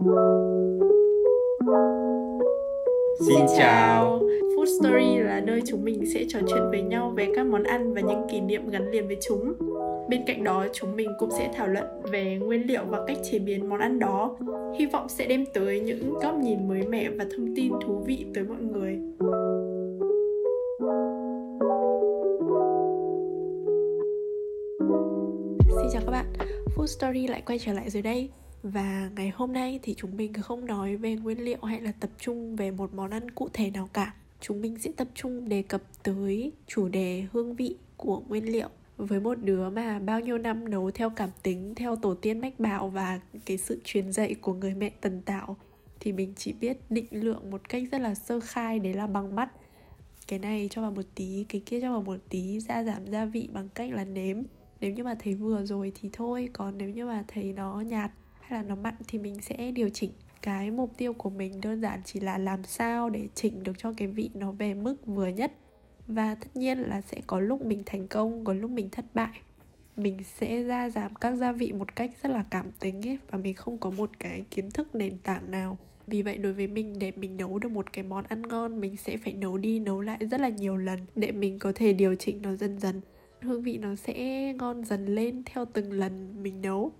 Xin 0.00 0.08
chào. 3.58 4.20
Food 4.56 4.80
Story 4.80 5.18
là 5.18 5.40
nơi 5.40 5.62
chúng 5.66 5.84
mình 5.84 6.02
sẽ 6.14 6.24
trò 6.28 6.38
chuyện 6.48 6.62
với 6.70 6.82
nhau 6.82 7.12
về 7.16 7.28
các 7.36 7.46
món 7.46 7.62
ăn 7.62 7.94
và 7.94 8.00
những 8.00 8.26
kỷ 8.30 8.40
niệm 8.40 8.68
gắn 8.68 8.90
liền 8.90 9.06
với 9.06 9.16
chúng. 9.20 9.54
Bên 10.08 10.22
cạnh 10.26 10.44
đó, 10.44 10.66
chúng 10.72 10.96
mình 10.96 11.08
cũng 11.18 11.30
sẽ 11.30 11.50
thảo 11.56 11.68
luận 11.68 11.86
về 12.12 12.38
nguyên 12.42 12.66
liệu 12.66 12.84
và 12.88 13.04
cách 13.06 13.16
chế 13.30 13.38
biến 13.38 13.68
món 13.68 13.80
ăn 13.80 13.98
đó. 13.98 14.36
Hy 14.78 14.86
vọng 14.86 15.08
sẽ 15.08 15.26
đem 15.26 15.44
tới 15.54 15.80
những 15.80 16.14
góc 16.22 16.34
nhìn 16.38 16.68
mới 16.68 16.82
mẻ 16.82 17.10
và 17.18 17.26
thông 17.36 17.56
tin 17.56 17.72
thú 17.86 18.02
vị 18.06 18.26
tới 18.34 18.44
mọi 18.44 18.62
người. 18.62 18.98
Xin 25.70 25.86
chào 25.92 26.02
các 26.06 26.10
bạn, 26.10 26.26
Food 26.76 26.86
Story 26.86 27.26
lại 27.26 27.42
quay 27.46 27.58
trở 27.58 27.72
lại 27.72 27.90
rồi 27.90 28.02
đây 28.02 28.30
và 28.62 29.10
ngày 29.16 29.32
hôm 29.34 29.52
nay 29.52 29.80
thì 29.82 29.94
chúng 29.94 30.16
mình 30.16 30.32
không 30.32 30.66
nói 30.66 30.96
về 30.96 31.14
nguyên 31.14 31.44
liệu 31.44 31.58
hay 31.62 31.80
là 31.80 31.92
tập 32.00 32.10
trung 32.18 32.56
về 32.56 32.70
một 32.70 32.94
món 32.94 33.10
ăn 33.10 33.30
cụ 33.30 33.48
thể 33.52 33.70
nào 33.70 33.88
cả. 33.92 34.14
Chúng 34.40 34.60
mình 34.60 34.78
sẽ 34.78 34.90
tập 34.96 35.08
trung 35.14 35.48
đề 35.48 35.62
cập 35.62 35.82
tới 36.02 36.52
chủ 36.66 36.88
đề 36.88 37.26
hương 37.32 37.54
vị 37.54 37.76
của 37.96 38.22
nguyên 38.28 38.52
liệu. 38.52 38.68
Với 38.96 39.20
một 39.20 39.34
đứa 39.34 39.70
mà 39.70 39.98
bao 39.98 40.20
nhiêu 40.20 40.38
năm 40.38 40.70
nấu 40.70 40.90
theo 40.90 41.10
cảm 41.10 41.30
tính, 41.42 41.74
theo 41.74 41.96
tổ 41.96 42.14
tiên 42.14 42.40
mách 42.40 42.60
bảo 42.60 42.88
và 42.88 43.20
cái 43.44 43.58
sự 43.58 43.80
truyền 43.84 44.12
dạy 44.12 44.34
của 44.34 44.54
người 44.54 44.74
mẹ 44.74 44.90
tần 45.00 45.22
tạo 45.22 45.56
thì 46.00 46.12
mình 46.12 46.32
chỉ 46.36 46.52
biết 46.52 46.76
định 46.90 47.06
lượng 47.10 47.50
một 47.50 47.68
cách 47.68 47.82
rất 47.92 48.00
là 48.00 48.14
sơ 48.14 48.40
khai 48.40 48.78
đấy 48.78 48.94
là 48.94 49.06
bằng 49.06 49.36
mắt. 49.36 49.48
Cái 50.26 50.38
này 50.38 50.68
cho 50.70 50.82
vào 50.82 50.90
một 50.90 51.04
tí, 51.14 51.44
cái 51.48 51.62
kia 51.66 51.80
cho 51.80 51.92
vào 51.92 52.02
một 52.02 52.18
tí, 52.28 52.60
gia 52.60 52.84
giảm 52.84 53.06
gia 53.06 53.24
vị 53.24 53.48
bằng 53.52 53.68
cách 53.74 53.92
là 53.92 54.04
nếm. 54.04 54.42
Nếu 54.80 54.90
như 54.92 55.04
mà 55.04 55.14
thấy 55.18 55.34
vừa 55.34 55.64
rồi 55.64 55.92
thì 56.00 56.10
thôi 56.12 56.48
còn 56.52 56.78
nếu 56.78 56.88
như 56.88 57.06
mà 57.06 57.24
thấy 57.28 57.52
nó 57.52 57.80
nhạt 57.80 58.10
hay 58.50 58.62
là 58.62 58.68
nó 58.68 58.74
mặn 58.74 58.94
thì 59.08 59.18
mình 59.18 59.40
sẽ 59.40 59.70
điều 59.70 59.88
chỉnh 59.88 60.10
cái 60.42 60.70
mục 60.70 60.96
tiêu 60.96 61.12
của 61.12 61.30
mình 61.30 61.60
đơn 61.60 61.80
giản 61.80 62.00
chỉ 62.04 62.20
là 62.20 62.38
làm 62.38 62.64
sao 62.64 63.10
để 63.10 63.28
chỉnh 63.34 63.62
được 63.62 63.72
cho 63.78 63.92
cái 63.96 64.08
vị 64.08 64.30
nó 64.34 64.52
về 64.52 64.74
mức 64.74 65.06
vừa 65.06 65.28
nhất. 65.28 65.52
Và 66.06 66.34
tất 66.34 66.48
nhiên 66.54 66.78
là 66.78 67.00
sẽ 67.00 67.20
có 67.26 67.40
lúc 67.40 67.66
mình 67.66 67.82
thành 67.86 68.08
công, 68.08 68.44
có 68.44 68.52
lúc 68.52 68.70
mình 68.70 68.88
thất 68.90 69.04
bại. 69.14 69.40
Mình 69.96 70.18
sẽ 70.24 70.62
ra 70.62 70.90
giảm 70.90 71.14
các 71.14 71.34
gia 71.34 71.52
vị 71.52 71.72
một 71.72 71.96
cách 71.96 72.10
rất 72.22 72.28
là 72.32 72.44
cảm 72.50 72.66
tính 72.80 73.08
ấy, 73.08 73.18
và 73.30 73.38
mình 73.38 73.54
không 73.54 73.78
có 73.78 73.90
một 73.90 74.10
cái 74.18 74.44
kiến 74.50 74.70
thức 74.70 74.94
nền 74.94 75.18
tảng 75.18 75.50
nào. 75.50 75.78
Vì 76.06 76.22
vậy 76.22 76.36
đối 76.38 76.52
với 76.52 76.66
mình, 76.66 76.98
để 76.98 77.12
mình 77.16 77.36
nấu 77.36 77.58
được 77.58 77.72
một 77.72 77.92
cái 77.92 78.04
món 78.04 78.24
ăn 78.24 78.42
ngon, 78.42 78.80
mình 78.80 78.96
sẽ 78.96 79.16
phải 79.16 79.32
nấu 79.32 79.58
đi 79.58 79.80
nấu 79.80 80.00
lại 80.00 80.18
rất 80.30 80.40
là 80.40 80.48
nhiều 80.48 80.76
lần 80.76 80.98
để 81.14 81.32
mình 81.32 81.58
có 81.58 81.72
thể 81.74 81.92
điều 81.92 82.14
chỉnh 82.14 82.42
nó 82.42 82.54
dần 82.54 82.78
dần. 82.78 83.00
Hương 83.40 83.62
vị 83.62 83.78
nó 83.78 83.94
sẽ 83.94 84.52
ngon 84.52 84.84
dần 84.84 85.06
lên 85.06 85.42
theo 85.46 85.64
từng 85.64 85.92
lần 85.92 86.42
mình 86.42 86.62
nấu 86.62 86.92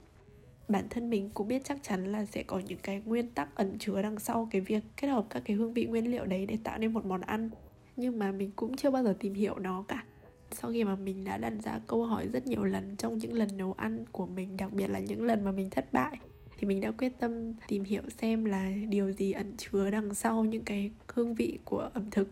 bản 0.71 0.85
thân 0.91 1.11
mình 1.11 1.31
cũng 1.35 1.49
biết 1.49 1.63
chắc 1.65 1.83
chắn 1.83 2.13
là 2.13 2.25
sẽ 2.25 2.43
có 2.43 2.59
những 2.59 2.79
cái 2.83 3.03
nguyên 3.05 3.29
tắc 3.29 3.55
ẩn 3.55 3.79
chứa 3.79 4.03
đằng 4.03 4.19
sau 4.19 4.49
cái 4.51 4.61
việc 4.61 4.83
kết 4.97 5.09
hợp 5.09 5.27
các 5.31 5.43
cái 5.45 5.57
hương 5.57 5.73
vị 5.73 5.87
nguyên 5.87 6.11
liệu 6.11 6.25
đấy 6.25 6.47
để 6.47 6.59
tạo 6.65 6.79
nên 6.79 6.93
một 6.93 7.07
món 7.07 7.21
ăn. 7.21 7.51
Nhưng 7.97 8.19
mà 8.19 8.33
mình 8.33 8.51
cũng 8.57 8.77
chưa 8.77 8.91
bao 8.91 9.05
giờ 9.05 9.17
tìm 9.21 9.35
hiểu 9.35 9.59
nó 9.59 9.85
cả. 9.89 10.05
Sau 10.53 10.73
khi 10.73 10.85
mà 10.85 10.97
mình 10.97 11.25
đã 11.25 11.37
đặt 11.37 11.53
ra 11.65 11.81
câu 11.87 12.05
hỏi 12.05 12.29
rất 12.33 12.47
nhiều 12.47 12.65
lần 12.65 12.97
trong 12.97 13.19
những 13.19 13.33
lần 13.33 13.57
nấu 13.57 13.73
ăn 13.73 14.05
của 14.13 14.27
mình, 14.27 14.57
đặc 14.57 14.73
biệt 14.73 14.91
là 14.91 14.99
những 14.99 15.23
lần 15.23 15.45
mà 15.45 15.53
mình 15.53 15.71
thất 15.71 15.93
bại, 15.93 16.19
thì 16.59 16.67
mình 16.67 16.81
đã 16.81 16.91
quyết 16.91 17.13
tâm 17.21 17.53
tìm 17.69 17.85
hiểu 17.85 18.03
xem 18.19 18.45
là 18.45 18.73
điều 18.89 19.13
gì 19.13 19.33
ẩn 19.33 19.55
chứa 19.57 19.91
đằng 19.91 20.15
sau 20.15 20.45
những 20.45 20.65
cái 20.65 20.91
hương 21.09 21.35
vị 21.35 21.59
của 21.65 21.91
ẩm 21.95 22.11
thực. 22.11 22.29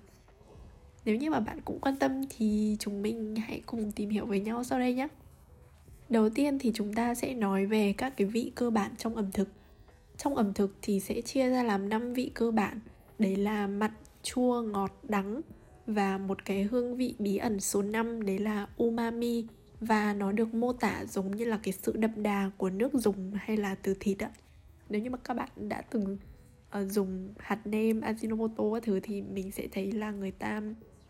Nếu 1.05 1.17
như 1.17 1.31
mà 1.31 1.41
bạn 1.41 1.61
cũng 1.65 1.79
quan 1.81 1.97
tâm 1.97 2.21
thì 2.31 2.77
chúng 2.79 3.03
mình 3.03 3.37
hãy 3.37 3.63
cùng 3.67 3.93
tìm 3.93 4.11
hiểu 4.11 4.27
với 4.27 4.41
nhau 4.41 4.65
sau 4.65 4.79
đây 4.79 4.95
nhé 4.95 5.09
đầu 6.09 6.31
tiên 6.31 6.59
thì 6.59 6.73
chúng 6.75 6.95
ta 6.95 7.15
sẽ 7.15 7.35
nói 7.35 7.67
về 7.67 7.95
các 7.99 8.17
cái 8.17 8.27
vị 8.27 8.53
cơ 8.55 8.71
bản 8.71 8.91
trong 8.99 9.17
ẩm 9.17 9.33
thực. 9.33 9.49
Trong 10.17 10.37
ẩm 10.37 10.55
thực 10.55 10.77
thì 10.83 11.01
sẽ 11.01 11.21
chia 11.21 11.51
ra 11.51 11.63
làm 11.63 11.89
5 11.89 12.15
vị 12.15 12.31
cơ 12.35 12.51
bản. 12.51 12.81
Đấy 13.19 13.37
là 13.37 13.67
mặn 13.67 13.91
chua 14.23 14.63
ngọt 14.63 14.99
đắng 15.03 15.41
và 15.87 16.19
một 16.19 16.45
cái 16.45 16.63
hương 16.63 16.97
vị 16.97 17.15
bí 17.19 17.37
ẩn 17.37 17.61
số 17.61 17.83
5 17.83 18.23
đấy 18.23 18.39
là 18.39 18.67
umami. 18.77 19.47
Và 19.81 20.15
nó 20.15 20.33
được 20.33 20.55
mô 20.55 20.73
tả 20.73 21.05
giống 21.05 21.37
như 21.37 21.45
là 21.45 21.59
cái 21.63 21.75
sự 21.83 21.93
đậm 21.97 22.23
đà 22.23 22.51
của 22.57 22.71
nước 22.71 22.95
dùng 22.95 23.33
hay 23.35 23.57
là 23.57 23.75
từ 23.75 23.95
thịt 24.01 24.23
ạ. 24.23 24.31
Nếu 24.89 25.03
như 25.03 25.11
mà 25.11 25.19
các 25.19 25.35
bạn 25.35 25.49
đã 25.57 25.83
từng 25.83 26.19
uh, 26.79 26.91
dùng 26.91 27.35
hạt 27.39 27.67
nêm 27.67 28.01
Ajinomoto 28.01 28.75
các 28.75 28.83
thứ 28.83 29.01
thì 29.03 29.23
mình 29.23 29.53
sẽ 29.53 29.69
thấy 29.73 29.93
là 29.93 30.11
người 30.11 30.31
ta 30.31 30.63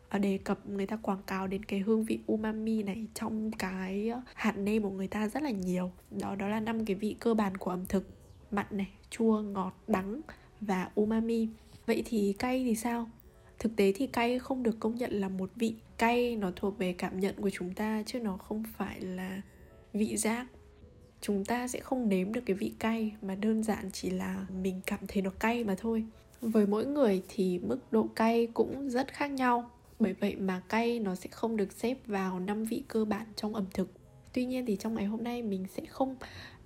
Ờ, 0.08 0.18
đề 0.18 0.38
cập 0.38 0.66
người 0.66 0.86
ta 0.86 0.96
quảng 0.96 1.22
cáo 1.26 1.46
đến 1.46 1.64
cái 1.64 1.80
hương 1.80 2.04
vị 2.04 2.18
umami 2.26 2.82
này 2.82 3.06
trong 3.14 3.50
cái 3.52 4.08
ờ, 4.08 4.20
hạt 4.34 4.58
nêm 4.58 4.82
của 4.82 4.90
người 4.90 5.08
ta 5.08 5.28
rất 5.28 5.42
là 5.42 5.50
nhiều. 5.50 5.90
Đó 6.10 6.34
đó 6.34 6.48
là 6.48 6.60
năm 6.60 6.84
cái 6.84 6.96
vị 6.96 7.16
cơ 7.20 7.34
bản 7.34 7.56
của 7.56 7.70
ẩm 7.70 7.86
thực 7.88 8.08
mặn 8.50 8.66
này, 8.70 8.88
chua, 9.10 9.40
ngọt, 9.40 9.74
đắng 9.86 10.20
và 10.60 10.90
umami. 10.94 11.48
Vậy 11.86 12.02
thì 12.06 12.34
cay 12.38 12.64
thì 12.64 12.74
sao? 12.74 13.10
Thực 13.58 13.76
tế 13.76 13.92
thì 13.92 14.06
cay 14.06 14.38
không 14.38 14.62
được 14.62 14.80
công 14.80 14.94
nhận 14.94 15.12
là 15.12 15.28
một 15.28 15.50
vị 15.56 15.74
cay, 15.98 16.36
nó 16.36 16.50
thuộc 16.56 16.78
về 16.78 16.92
cảm 16.92 17.20
nhận 17.20 17.34
của 17.40 17.50
chúng 17.50 17.74
ta 17.74 18.02
chứ 18.06 18.20
nó 18.20 18.36
không 18.36 18.62
phải 18.76 19.00
là 19.00 19.42
vị 19.92 20.16
giác. 20.16 20.46
Chúng 21.20 21.44
ta 21.44 21.68
sẽ 21.68 21.80
không 21.80 22.08
nếm 22.08 22.32
được 22.32 22.40
cái 22.46 22.56
vị 22.56 22.72
cay 22.78 23.12
mà 23.22 23.34
đơn 23.34 23.62
giản 23.62 23.90
chỉ 23.92 24.10
là 24.10 24.46
mình 24.62 24.80
cảm 24.86 25.00
thấy 25.08 25.22
nó 25.22 25.30
cay 25.30 25.64
mà 25.64 25.74
thôi. 25.78 26.04
Với 26.40 26.66
mỗi 26.66 26.86
người 26.86 27.22
thì 27.28 27.58
mức 27.58 27.78
độ 27.90 28.08
cay 28.16 28.46
cũng 28.54 28.90
rất 28.90 29.12
khác 29.12 29.30
nhau 29.30 29.70
bởi 29.98 30.12
vậy 30.12 30.36
mà 30.36 30.60
cay 30.68 31.00
nó 31.00 31.14
sẽ 31.14 31.28
không 31.30 31.56
được 31.56 31.72
xếp 31.72 31.98
vào 32.06 32.40
năm 32.40 32.64
vị 32.64 32.82
cơ 32.88 33.04
bản 33.04 33.26
trong 33.36 33.54
ẩm 33.54 33.66
thực. 33.74 33.92
Tuy 34.32 34.44
nhiên 34.44 34.66
thì 34.66 34.76
trong 34.76 34.94
ngày 34.94 35.04
hôm 35.04 35.24
nay 35.24 35.42
mình 35.42 35.66
sẽ 35.76 35.84
không 35.86 36.16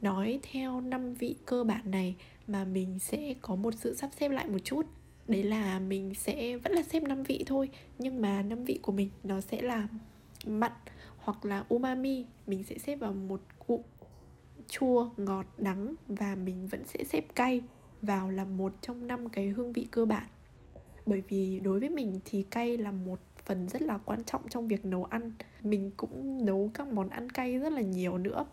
nói 0.00 0.40
theo 0.52 0.80
năm 0.80 1.14
vị 1.14 1.36
cơ 1.46 1.64
bản 1.64 1.90
này, 1.90 2.16
mà 2.46 2.64
mình 2.64 2.98
sẽ 2.98 3.34
có 3.40 3.54
một 3.54 3.74
sự 3.74 3.94
sắp 3.94 4.10
xếp 4.18 4.28
lại 4.28 4.48
một 4.48 4.58
chút. 4.64 4.86
Đấy 5.28 5.42
là 5.42 5.78
mình 5.78 6.14
sẽ 6.14 6.56
vẫn 6.56 6.72
là 6.72 6.82
xếp 6.82 7.02
năm 7.02 7.22
vị 7.22 7.44
thôi, 7.46 7.68
nhưng 7.98 8.20
mà 8.22 8.42
năm 8.42 8.64
vị 8.64 8.78
của 8.82 8.92
mình 8.92 9.10
nó 9.24 9.40
sẽ 9.40 9.62
là 9.62 9.88
mặn 10.46 10.72
hoặc 11.16 11.44
là 11.44 11.64
umami. 11.68 12.24
Mình 12.46 12.64
sẽ 12.64 12.78
xếp 12.78 12.96
vào 12.96 13.12
một 13.12 13.40
cụm 13.66 13.80
chua 14.68 15.10
ngọt 15.16 15.46
đắng 15.58 15.94
và 16.08 16.34
mình 16.34 16.66
vẫn 16.66 16.84
sẽ 16.86 17.04
xếp 17.04 17.24
cay 17.34 17.60
vào 18.02 18.30
là 18.30 18.44
một 18.44 18.72
trong 18.80 19.06
năm 19.06 19.28
cái 19.28 19.48
hương 19.48 19.72
vị 19.72 19.86
cơ 19.90 20.04
bản 20.04 20.26
bởi 21.06 21.22
vì 21.28 21.60
đối 21.60 21.80
với 21.80 21.88
mình 21.88 22.20
thì 22.24 22.42
cay 22.42 22.76
là 22.76 22.90
một 22.90 23.20
phần 23.44 23.68
rất 23.68 23.82
là 23.82 23.98
quan 23.98 24.24
trọng 24.24 24.48
trong 24.48 24.68
việc 24.68 24.84
nấu 24.84 25.04
ăn. 25.04 25.32
Mình 25.62 25.90
cũng 25.96 26.46
nấu 26.46 26.70
các 26.74 26.88
món 26.88 27.08
ăn 27.08 27.30
cay 27.30 27.58
rất 27.58 27.72
là 27.72 27.80
nhiều 27.80 28.18
nữa. 28.18 28.46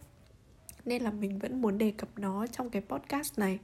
Nên 0.86 1.02
là 1.04 1.12
mình 1.12 1.40
vẫn 1.40 1.62
muốn 1.62 1.78
đề 1.78 1.92
cập 1.92 2.10
nó 2.18 2.48
trong 2.48 2.70
cái 2.70 2.82
podcast 2.82 3.40
này. 3.40 3.60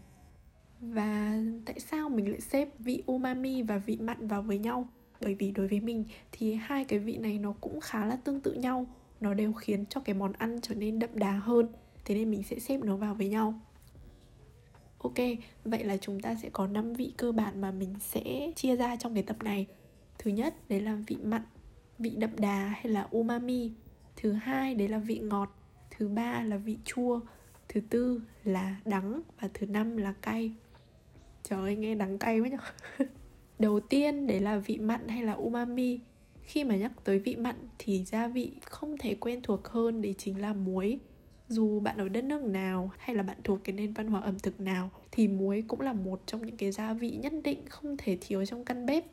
Và 0.80 1.38
tại 1.66 1.80
sao 1.80 2.10
mình 2.10 2.32
lại 2.32 2.42
xếp 2.42 2.70
vị 2.80 3.04
umami 3.06 3.62
và 3.62 3.78
vị 3.78 3.98
mặn 4.02 4.28
vào 4.28 4.42
với 4.42 4.60
nhau? 4.60 4.88
Bởi 5.22 5.36
vì 5.36 5.52
đối 5.52 5.68
với 5.68 5.80
mình 5.80 6.06
thì 6.32 6.54
hai 6.54 6.86
cái 6.86 7.00
vị 7.00 7.18
này 7.18 7.40
nó 7.40 7.54
cũng 7.62 7.80
khá 7.82 8.06
là 8.06 8.16
tương 8.16 8.42
tự 8.42 8.54
nhau. 8.54 8.86
Nó 9.22 9.34
đều 9.34 9.54
khiến 9.54 9.86
cho 9.90 10.02
cái 10.02 10.16
món 10.16 10.34
ăn 10.34 10.60
trở 10.62 10.76
nên 10.76 11.00
đậm 11.00 11.10
đà 11.14 11.32
hơn. 11.32 11.68
Thế 12.06 12.16
nên 12.16 12.32
mình 12.32 12.44
sẽ 12.44 12.60
xếp 12.60 12.80
nó 12.84 12.96
vào 12.96 13.16
với 13.16 13.30
nhau. 13.30 13.60
Ok, 15.06 15.26
vậy 15.64 15.84
là 15.84 15.98
chúng 15.98 16.20
ta 16.20 16.36
sẽ 16.36 16.50
có 16.50 16.68
5 16.68 16.94
vị 16.94 17.14
cơ 17.18 17.32
bản 17.32 17.62
mà 17.62 17.72
mình 17.72 17.94
sẽ 18.00 18.52
chia 18.56 18.76
ra 18.76 18.96
trong 18.96 19.14
cái 19.14 19.24
tập 19.24 19.44
này. 19.44 19.66
Thứ 20.20 20.32
nhất, 20.32 20.56
đấy 20.70 20.82
là 20.82 20.98
vị 21.08 21.18
mặn, 21.24 21.42
vị 22.00 22.10
đậm 22.18 22.30
đà 22.38 22.66
hay 22.68 22.88
là 22.88 23.08
umami. 23.12 23.72
Thứ 24.16 24.32
hai, 24.32 24.76
đấy 24.76 24.88
là 24.88 24.98
vị 24.98 25.20
ngọt. 25.20 25.56
Thứ 25.92 26.08
ba 26.08 26.44
là 26.44 26.58
vị 26.58 26.78
chua. 26.86 27.20
Thứ 27.70 27.82
tư 27.90 28.22
là 28.44 28.76
đắng 28.86 29.22
và 29.42 29.50
thứ 29.54 29.68
năm 29.68 29.98
là 29.98 30.14
cay. 30.22 30.52
Trời 31.44 31.60
ơi, 31.60 31.76
nghe 31.76 31.96
đắng 31.96 32.18
cay 32.18 32.40
quá 32.40 32.48
nhở 32.48 33.06
Đầu 33.60 33.80
tiên 33.80 34.28
đấy 34.28 34.40
là 34.40 34.58
vị 34.58 34.78
mặn 34.78 35.08
hay 35.08 35.24
là 35.24 35.34
umami 35.34 36.00
Khi 36.42 36.64
mà 36.64 36.76
nhắc 36.76 36.92
tới 37.04 37.20
vị 37.20 37.36
mặn 37.36 37.56
thì 37.78 38.04
gia 38.06 38.28
vị 38.28 38.52
không 38.62 38.98
thể 38.98 39.16
quen 39.16 39.40
thuộc 39.44 39.68
hơn 39.68 40.02
đấy 40.02 40.16
chính 40.18 40.42
là 40.42 40.54
muối 40.54 41.00
dù 41.48 41.80
bạn 41.80 41.98
ở 41.98 42.10
đất 42.10 42.24
nước 42.24 42.44
nào 42.44 42.92
hay 42.98 43.16
là 43.16 43.24
bạn 43.24 43.38
thuộc 43.44 43.60
cái 43.64 43.76
nền 43.76 43.94
văn 43.94 44.08
hóa 44.08 44.22
ẩm 44.22 44.40
thực 44.40 44.60
nào 44.60 44.90
thì 45.12 45.28
muối 45.28 45.64
cũng 45.68 45.82
là 45.82 45.94
một 45.94 46.22
trong 46.26 46.46
những 46.46 46.58
cái 46.58 46.72
gia 46.72 46.94
vị 46.94 47.12
nhất 47.12 47.34
định 47.44 47.60
không 47.70 47.98
thể 47.98 48.18
thiếu 48.22 48.46
trong 48.46 48.66
căn 48.66 48.86
bếp. 48.86 49.06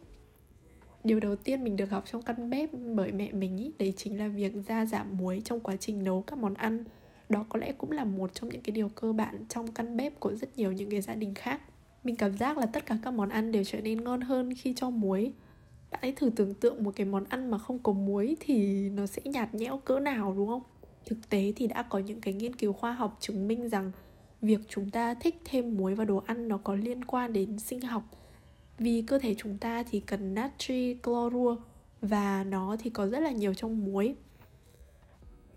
Điều 1.05 1.21
đầu 1.21 1.37
tiên 1.37 1.65
mình 1.65 1.77
được 1.77 1.91
học 1.91 2.05
trong 2.13 2.23
căn 2.23 2.51
bếp 2.51 2.71
bởi 2.95 3.13
mẹ 3.13 3.33
mình 3.33 3.57
ý, 3.57 3.73
đấy 3.79 3.95
chính 3.97 4.19
là 4.19 4.29
việc 4.29 4.53
gia 4.69 4.85
giảm 4.85 5.17
muối 5.17 5.43
trong 5.45 5.61
quá 5.61 5.77
trình 5.77 6.05
nấu 6.05 6.23
các 6.23 6.39
món 6.39 6.55
ăn. 6.55 6.85
Đó 7.29 7.47
có 7.49 7.59
lẽ 7.59 7.73
cũng 7.73 7.91
là 7.91 8.05
một 8.05 8.35
trong 8.35 8.49
những 8.49 8.61
cái 8.63 8.73
điều 8.73 8.89
cơ 8.89 9.13
bản 9.13 9.45
trong 9.49 9.73
căn 9.73 9.97
bếp 9.97 10.21
của 10.21 10.35
rất 10.35 10.57
nhiều 10.57 10.73
những 10.73 10.91
cái 10.91 11.01
gia 11.01 11.15
đình 11.15 11.35
khác. 11.35 11.61
Mình 12.05 12.17
cảm 12.17 12.37
giác 12.37 12.59
là 12.59 12.67
tất 12.67 12.87
cả 12.87 12.99
các 13.03 13.11
món 13.11 13.29
ăn 13.29 13.53
đều 13.53 13.65
trở 13.65 13.81
nên 13.81 14.05
ngon 14.05 14.21
hơn 14.21 14.55
khi 14.55 14.75
cho 14.77 14.91
muối. 14.91 15.33
Bạn 15.91 16.01
hãy 16.03 16.13
thử 16.13 16.31
tưởng 16.37 16.55
tượng 16.55 16.85
một 16.85 16.97
cái 16.97 17.07
món 17.07 17.25
ăn 17.25 17.51
mà 17.51 17.59
không 17.59 17.79
có 17.79 17.93
muối 17.93 18.37
thì 18.41 18.89
nó 18.91 19.07
sẽ 19.07 19.23
nhạt 19.25 19.55
nhẽo 19.55 19.79
cỡ 19.79 20.01
nào 20.01 20.35
đúng 20.37 20.49
không? 20.49 20.63
Thực 21.07 21.29
tế 21.29 21.53
thì 21.57 21.67
đã 21.67 21.83
có 21.83 21.99
những 21.99 22.21
cái 22.21 22.35
nghiên 22.35 22.57
cứu 22.57 22.73
khoa 22.73 22.93
học 22.93 23.17
chứng 23.21 23.49
minh 23.49 23.69
rằng 23.69 23.93
việc 24.43 24.61
chúng 24.69 24.91
ta 24.91 25.15
thích 25.15 25.41
thêm 25.45 25.77
muối 25.77 25.95
vào 25.95 26.07
đồ 26.07 26.23
ăn 26.27 26.49
nó 26.49 26.59
có 26.59 26.75
liên 26.75 27.05
quan 27.05 27.33
đến 27.33 27.59
sinh 27.59 27.81
học. 27.81 28.03
Vì 28.79 29.03
cơ 29.03 29.19
thể 29.19 29.35
chúng 29.39 29.59
ta 29.59 29.83
thì 29.91 30.01
cần 30.01 30.35
natri 30.35 30.97
chlorua 31.03 31.57
và 32.01 32.45
nó 32.45 32.77
thì 32.79 32.91
có 32.91 33.07
rất 33.07 33.21
là 33.21 33.31
nhiều 33.31 33.55
trong 33.55 33.85
muối. 33.85 34.15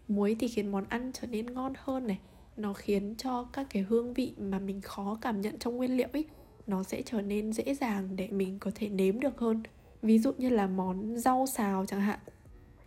Muối 0.07 0.36
thì 0.39 0.47
khiến 0.47 0.71
món 0.71 0.86
ăn 0.89 1.12
trở 1.13 1.27
nên 1.27 1.53
ngon 1.53 1.74
hơn 1.77 2.07
này. 2.07 2.19
Nó 2.57 2.74
khiến 2.74 3.15
cho 3.18 3.44
các 3.44 3.68
cái 3.69 3.83
hương 3.83 4.13
vị 4.13 4.33
mà 4.38 4.59
mình 4.59 4.81
khó 4.81 5.18
cảm 5.21 5.41
nhận 5.41 5.59
trong 5.59 5.77
nguyên 5.77 5.98
liệu 5.98 6.07
ấy, 6.13 6.25
nó 6.68 6.83
sẽ 6.83 7.01
trở 7.01 7.21
nên 7.21 7.53
dễ 7.53 7.74
dàng 7.74 8.15
để 8.15 8.27
mình 8.27 8.59
có 8.59 8.71
thể 8.75 8.89
nếm 8.89 9.19
được 9.19 9.39
hơn. 9.39 9.63
Ví 10.01 10.19
dụ 10.19 10.33
như 10.38 10.50
là 10.50 10.68
món 10.68 11.18
rau 11.18 11.45
xào 11.45 11.86
chẳng 11.86 12.01
hạn. 12.01 12.19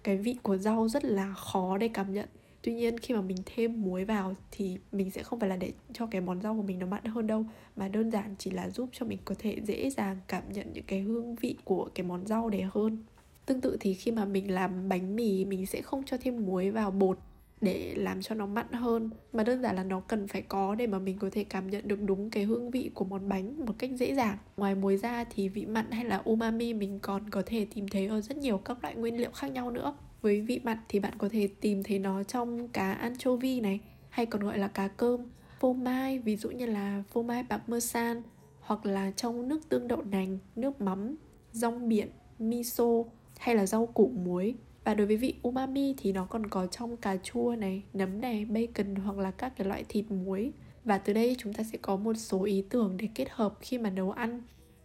Cái 0.02 0.16
vị 0.16 0.36
của 0.42 0.56
rau 0.56 0.88
rất 0.88 1.04
là 1.04 1.34
khó 1.34 1.78
để 1.78 1.88
cảm 1.88 2.12
nhận 2.12 2.28
tuy 2.62 2.74
nhiên, 2.74 2.98
khi 2.98 3.14
mà 3.14 3.20
mình 3.20 3.36
thêm 3.46 3.82
muối 3.82 4.04
vào 4.04 4.34
thì 4.50 4.78
mình 4.92 5.10
sẽ 5.10 5.22
không 5.22 5.40
phải 5.40 5.48
là 5.48 5.56
để 5.56 5.72
cho 5.92 6.06
cái 6.06 6.20
món 6.20 6.42
rau 6.42 6.56
của 6.56 6.62
mình 6.62 6.78
nó 6.78 6.86
mặn 6.86 7.04
hơn 7.04 7.26
đâu, 7.26 7.44
mà 7.76 7.88
đơn 7.88 8.10
giản 8.10 8.34
chỉ 8.38 8.50
là 8.50 8.70
giúp 8.70 8.88
cho 8.92 9.06
mình 9.06 9.18
có 9.24 9.34
thể 9.38 9.60
dễ 9.66 9.90
dàng 9.90 10.16
cảm 10.28 10.42
nhận 10.52 10.72
những 10.72 10.84
cái 10.86 11.00
hương 11.00 11.34
vị 11.34 11.56
của 11.64 11.88
cái 11.94 12.06
món 12.06 12.26
rau 12.26 12.50
đấy 12.50 12.64
hơn. 12.72 12.98
Tương 13.46 13.60
tự 13.60 13.76
thì 13.80 13.94
khi 13.94 14.10
mà 14.10 14.24
mình 14.24 14.50
làm 14.50 14.88
bánh 14.88 15.16
mì, 15.16 15.44
mình 15.44 15.66
sẽ 15.66 15.82
không 15.82 16.04
cho 16.04 16.16
thêm 16.20 16.46
muối 16.46 16.70
vào 16.70 16.90
bột 16.90 17.18
để 17.60 17.94
làm 17.96 18.22
cho 18.22 18.34
nó 18.34 18.46
mặn 18.46 18.72
hơn, 18.72 19.10
mà 19.32 19.44
đơn 19.44 19.62
giản 19.62 19.76
là 19.76 19.84
nó 19.84 20.00
cần 20.00 20.28
phải 20.28 20.42
có 20.42 20.74
để 20.74 20.86
mà 20.86 20.98
mình 20.98 21.18
có 21.18 21.30
thể 21.32 21.44
cảm 21.44 21.70
nhận 21.70 21.88
được 21.88 22.02
đúng 22.02 22.30
cái 22.30 22.44
hương 22.44 22.70
vị 22.70 22.90
của 22.94 23.04
món 23.04 23.28
bánh 23.28 23.66
một 23.66 23.72
cách 23.78 23.90
dễ 23.94 24.14
dàng. 24.14 24.38
Ngoài 24.56 24.74
muối 24.74 24.96
ra 24.96 25.24
thì 25.24 25.48
vị 25.48 25.66
mặn 25.66 25.90
hay 25.90 26.04
là 26.04 26.22
umami 26.24 26.74
mình 26.74 26.98
còn 27.02 27.30
có 27.30 27.42
thể 27.46 27.66
tìm 27.74 27.88
thấy 27.88 28.06
ở 28.06 28.20
rất 28.20 28.36
nhiều 28.36 28.58
các 28.58 28.82
loại 28.82 28.94
nguyên 28.94 29.16
liệu 29.16 29.30
khác 29.30 29.48
nhau 29.48 29.70
nữa 29.70 29.96
với 30.22 30.40
vị 30.40 30.60
mặn 30.64 30.78
thì 30.88 31.00
bạn 31.00 31.12
có 31.18 31.28
thể 31.28 31.48
tìm 31.60 31.82
thấy 31.82 31.98
nó 31.98 32.22
trong 32.22 32.68
cá 32.68 32.92
anchovy 32.92 33.60
này 33.60 33.80
hay 34.08 34.26
còn 34.26 34.42
gọi 34.42 34.58
là 34.58 34.68
cá 34.68 34.88
cơm 34.88 35.20
phô 35.60 35.72
mai 35.72 36.18
ví 36.18 36.36
dụ 36.36 36.50
như 36.50 36.66
là 36.66 37.02
phô 37.12 37.22
mai 37.22 37.42
bạc 37.42 37.68
mơ 37.68 37.80
san 37.80 38.22
hoặc 38.60 38.86
là 38.86 39.10
trong 39.10 39.48
nước 39.48 39.68
tương 39.68 39.88
đậu 39.88 40.02
nành 40.02 40.38
nước 40.56 40.80
mắm 40.80 41.16
rong 41.52 41.88
biển 41.88 42.08
miso 42.38 43.02
hay 43.38 43.56
là 43.56 43.66
rau 43.66 43.86
củ 43.86 44.08
muối 44.08 44.54
và 44.88 44.94
đối 44.94 45.06
với 45.06 45.16
vị 45.16 45.34
umami 45.42 45.94
thì 45.98 46.12
nó 46.12 46.24
còn 46.24 46.46
có 46.46 46.66
trong 46.66 46.96
cà 46.96 47.16
chua 47.16 47.56
này, 47.58 47.82
nấm 47.92 48.20
này, 48.20 48.44
bacon 48.44 48.94
hoặc 48.94 49.18
là 49.18 49.30
các 49.30 49.52
cái 49.56 49.66
loại 49.66 49.84
thịt 49.88 50.10
muối. 50.10 50.52
Và 50.84 50.98
từ 50.98 51.12
đây 51.12 51.36
chúng 51.38 51.52
ta 51.52 51.64
sẽ 51.64 51.78
có 51.82 51.96
một 51.96 52.14
số 52.14 52.44
ý 52.44 52.64
tưởng 52.70 52.96
để 52.96 53.08
kết 53.14 53.28
hợp 53.30 53.54
khi 53.60 53.78
mà 53.78 53.90
nấu 53.90 54.10
ăn. 54.10 54.42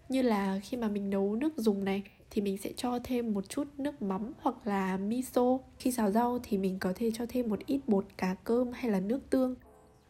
Như 0.10 0.22
là 0.22 0.60
khi 0.64 0.78
mà 0.78 0.88
mình 0.88 1.10
nấu 1.10 1.36
nước 1.36 1.58
dùng 1.58 1.86
này 1.86 2.04
thì 2.34 2.42
mình 2.42 2.58
sẽ 2.58 2.72
cho 2.78 3.00
thêm 3.04 3.34
một 3.34 3.50
chút 3.50 3.68
nước 3.78 4.02
mắm 4.02 4.34
hoặc 4.42 4.68
là 4.68 4.98
miso. 4.98 5.58
Khi 5.78 5.92
xào 5.92 6.12
rau 6.12 6.40
thì 6.44 6.58
mình 6.58 6.78
có 6.80 6.94
thể 6.96 7.12
cho 7.14 7.26
thêm 7.30 7.50
một 7.50 7.60
ít 7.66 7.80
bột 7.88 8.06
cá 8.18 8.36
cơm 8.44 8.72
hay 8.72 8.92
là 8.92 9.00
nước 9.00 9.30
tương. 9.30 9.56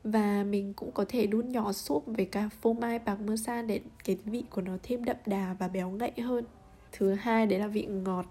Và 0.04 0.44
mình 0.44 0.74
cũng 0.74 0.92
có 0.92 1.06
thể 1.10 1.28
đun 1.28 1.50
nhỏ 1.50 1.72
súp 1.72 2.04
với 2.06 2.26
cả 2.26 2.50
phô 2.62 2.74
mai 2.74 3.00
bạc 3.00 3.22
mơ 3.22 3.36
san 3.38 3.68
để 3.68 3.80
cái 4.04 4.18
vị 4.26 4.44
của 4.50 4.62
nó 4.62 4.78
thêm 4.84 5.04
đậm 5.04 5.18
đà 5.26 5.56
và 5.60 5.68
béo 5.68 5.90
ngậy 5.90 6.12
hơn. 6.22 6.46
Thứ 6.92 7.14
hai 7.14 7.48
đấy 7.48 7.60
là 7.60 7.68
vị 7.68 7.86
ngọt 7.86 8.26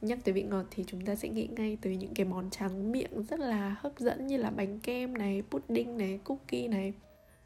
nhắc 0.00 0.18
tới 0.24 0.32
vị 0.32 0.42
ngọt 0.42 0.64
thì 0.70 0.84
chúng 0.86 1.00
ta 1.00 1.14
sẽ 1.14 1.28
nghĩ 1.28 1.48
ngay 1.56 1.78
tới 1.82 1.96
những 1.96 2.14
cái 2.14 2.26
món 2.26 2.50
tráng 2.50 2.92
miệng 2.92 3.22
rất 3.22 3.40
là 3.40 3.76
hấp 3.80 3.98
dẫn 3.98 4.26
như 4.26 4.36
là 4.36 4.50
bánh 4.50 4.78
kem 4.80 5.18
này, 5.18 5.42
pudding 5.50 5.98
này, 5.98 6.20
cookie 6.24 6.68
này. 6.68 6.92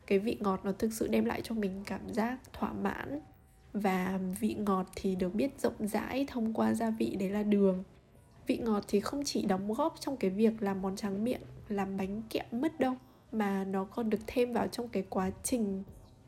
Cái 0.06 0.19
vị 0.19 0.37
ngọt 0.40 0.60
nó 0.64 0.72
thực 0.72 0.93
sự 0.93 1.08
đem 1.08 1.25
lại 1.25 1.40
cho 1.44 1.54
mình 1.54 1.82
cảm 1.87 2.12
giác 2.12 2.38
thỏa 2.52 2.72
mãn 2.72 3.20
và 3.73 4.19
vị 4.41 4.55
ngọt 4.55 4.87
thì 4.97 5.17
được 5.17 5.35
biết 5.35 5.61
rộng 5.61 5.89
rãi 5.89 6.27
thông 6.29 6.55
qua 6.55 6.75
gia 6.75 6.91
vị 6.91 7.17
đấy 7.21 7.31
là 7.31 7.43
đường. 7.43 7.85
Vị 8.47 8.57
ngọt 8.57 8.85
thì 8.89 9.01
không 9.01 9.25
chỉ 9.25 9.43
đóng 9.43 9.73
góp 9.73 9.95
trong 10.01 10.17
cái 10.17 10.31
việc 10.31 10.63
làm 10.63 10.83
món 10.83 10.97
tráng 10.97 11.25
miệng, 11.25 11.43
làm 11.69 11.97
bánh 11.97 12.23
kẹo 12.31 12.45
mứt 12.51 12.81
đâu 12.81 12.95
mà 13.33 13.65
nó 13.65 13.85
còn 13.85 14.11
được 14.11 14.19
thêm 14.27 14.53
vào 14.53 14.69
trong 14.69 14.89
cái 14.89 15.05
quá 15.09 15.31
trình 15.43 15.83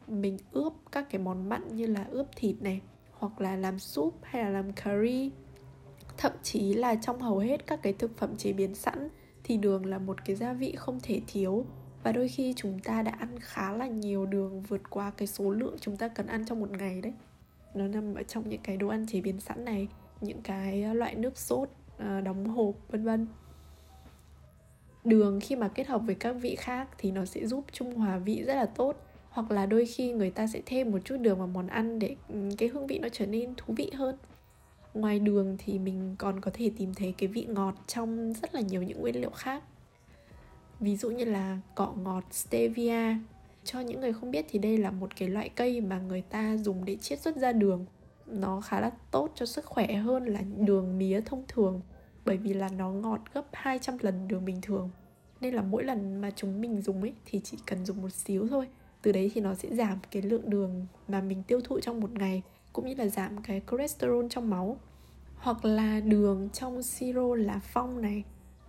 mình 0.07 0.39
ướp 0.53 0.73
các 0.93 1.11
cái 1.11 1.21
món 1.21 1.49
mặn 1.49 1.77
như 1.77 1.87
là 1.87 2.07
ướp 2.11 2.27
thịt 2.37 2.63
này 2.63 2.81
hoặc 3.13 3.41
là 3.41 3.57
làm 3.57 3.79
súp 3.79 4.15
hay 4.23 4.45
là 4.45 4.51
làm 4.51 4.73
curry. 4.73 5.31
Thậm 6.17 6.33
chí 6.43 6.75
là 6.75 6.95
trong 6.95 7.21
hầu 7.21 7.39
hết 7.39 7.67
các 7.67 7.83
cái 7.83 7.93
thực 7.93 8.19
phẩm 8.19 8.37
chế 8.37 8.53
biến 8.53 8.75
sẵn 8.75 9.09
thì 9.45 9.57
đường 9.57 9.87
là 9.87 9.99
một 9.99 10.25
cái 10.25 10.37
gia 10.37 10.53
vị 10.53 10.75
không 10.77 11.01
thể 11.03 11.21
thiếu. 11.27 11.67
Và 12.03 12.13
đôi 12.13 12.29
khi 12.29 12.55
chúng 12.57 12.79
ta 12.79 13.03
đã 13.03 13.13
ăn 13.19 13.39
khá 13.41 13.73
là 13.73 13.87
nhiều 13.87 14.27
đường 14.27 14.63
vượt 14.63 14.91
qua 14.91 15.11
cái 15.11 15.29
số 15.29 15.51
lượng 15.51 15.77
chúng 15.81 15.97
ta 15.97 16.09
cần 16.09 16.27
ăn 16.27 16.47
trong 16.47 16.61
một 16.61 16.71
ngày 16.71 17.01
đấy 17.01 17.13
nó 17.75 17.87
nằm 17.87 18.15
ở 18.15 18.23
trong 18.23 18.49
những 18.49 18.61
cái 18.63 18.77
đồ 18.77 18.89
ăn 18.89 19.07
chế 19.07 19.21
biến 19.21 19.41
sẵn 19.41 19.65
này, 19.65 19.89
những 20.21 20.43
cái 20.43 20.83
ờ, 20.83 20.93
loại 20.93 21.15
nước 21.15 21.39
sốt 21.39 21.69
ờ, 21.99 22.21
đóng 22.21 22.47
hộp, 22.47 22.75
vân 22.89 23.05
vân. 23.05 23.27
Đường 25.05 25.41
khi 25.43 25.57
mà 25.57 25.69
kết 25.69 25.87
hợp 25.87 25.99
với 25.99 26.15
các 26.15 26.33
vị 26.33 26.55
khác 26.55 26.89
thì 26.99 27.11
nó 27.11 27.25
sẽ 27.25 27.47
giúp 27.47 27.65
trung 27.73 27.95
hòa 27.95 28.19
vị 28.19 28.43
rất 28.47 28.55
là 28.55 28.67
tốt. 28.67 28.97
Hoặc 29.31 29.51
là 29.51 29.67
đôi 29.67 29.87
khi 29.87 30.13
người 30.13 30.31
ta 30.31 30.47
sẽ 30.47 30.61
thêm 30.67 30.91
một 30.91 30.99
chút 31.05 31.17
đường 31.17 31.39
vào 31.39 31.47
món 31.47 31.67
ăn 31.67 31.99
để 31.99 32.17
ừ, 32.29 32.49
cái 32.59 32.69
hương 32.69 32.87
vị 32.87 32.99
nó 32.99 33.09
trở 33.09 33.27
nên 33.27 33.55
thú 33.57 33.75
vị 33.77 33.91
hơn. 33.95 34.17
Ngoài 34.95 35.19
đường 35.19 35.57
thì 35.59 35.79
mình 35.79 36.15
còn 36.19 36.41
có 36.41 36.51
thể 36.55 36.71
tìm 36.79 36.95
thấy 36.95 37.15
cái 37.19 37.29
vị 37.29 37.47
ngọt 37.49 37.75
trong 37.87 38.33
rất 38.33 38.55
là 38.55 38.61
nhiều 38.61 38.83
những 38.83 39.01
nguyên 39.01 39.21
liệu 39.21 39.31
khác. 39.31 39.63
Ví 40.81 40.97
dụ 40.97 41.11
như 41.11 41.25
là 41.25 41.59
cọ 41.75 41.93
ngọt 41.93 42.25
stevia 42.31 43.17
cho 43.65 43.81
những 43.81 44.01
người 44.01 44.13
không 44.13 44.31
biết 44.31 44.47
thì 44.49 44.59
đây 44.59 44.79
là 44.79 44.91
một 44.91 45.17
cái 45.17 45.29
loại 45.29 45.49
cây 45.49 45.81
mà 45.81 45.99
người 45.99 46.23
ta 46.23 46.57
dùng 46.57 46.85
để 46.85 46.97
chiết 46.97 47.21
xuất 47.21 47.37
ra 47.37 47.53
đường. 47.53 47.87
Nó 48.27 48.61
khá 48.61 48.81
là 48.81 48.91
tốt 49.11 49.31
cho 49.35 49.47
sức 49.47 49.65
khỏe 49.65 49.93
hơn 49.93 50.25
là 50.25 50.41
đường 50.59 50.99
mía 50.99 51.21
thông 51.21 51.45
thường, 51.49 51.81
bởi 52.25 52.37
vì 52.37 52.55
là 52.55 52.69
nó 52.69 52.91
ngọt 52.91 53.21
gấp 53.35 53.45
200 53.53 53.97
lần 54.01 54.29
đường 54.29 54.45
bình 54.45 54.61
thường. 54.63 54.91
Nên 55.41 55.55
là 55.55 55.63
mỗi 55.63 55.85
lần 55.85 56.21
mà 56.21 56.31
chúng 56.37 56.61
mình 56.61 56.83
dùng 56.83 57.01
ấy, 57.01 57.15
thì 57.25 57.41
chỉ 57.45 57.59
cần 57.67 57.87
dùng 57.87 58.03
một 58.03 58.13
xíu 58.13 58.49
thôi. 58.49 58.69
Từ 59.03 59.13
đấy 59.13 59.31
thì 59.35 59.41
nó 59.41 59.55
sẽ 59.55 59.75
giảm 59.75 59.99
cái 60.11 60.23
lượng 60.23 60.51
đường 60.51 60.87
mà 61.09 61.21
mình 61.21 61.43
tiêu 61.43 61.61
thụ 61.65 61.81
trong 61.81 62.01
một 62.01 62.13
ngày, 62.13 62.43
cũng 62.73 62.87
như 62.87 62.95
là 62.95 63.07
giảm 63.07 63.43
cái 63.43 63.63
cholesterol 63.71 64.27
trong 64.31 64.51
máu. 64.51 64.77
Hoặc 65.37 65.65
là 65.65 66.01
đường 66.01 66.49
trong 66.53 66.83
siro 66.83 67.35
lá 67.35 67.61
phong 67.63 68.03
này 68.03 68.25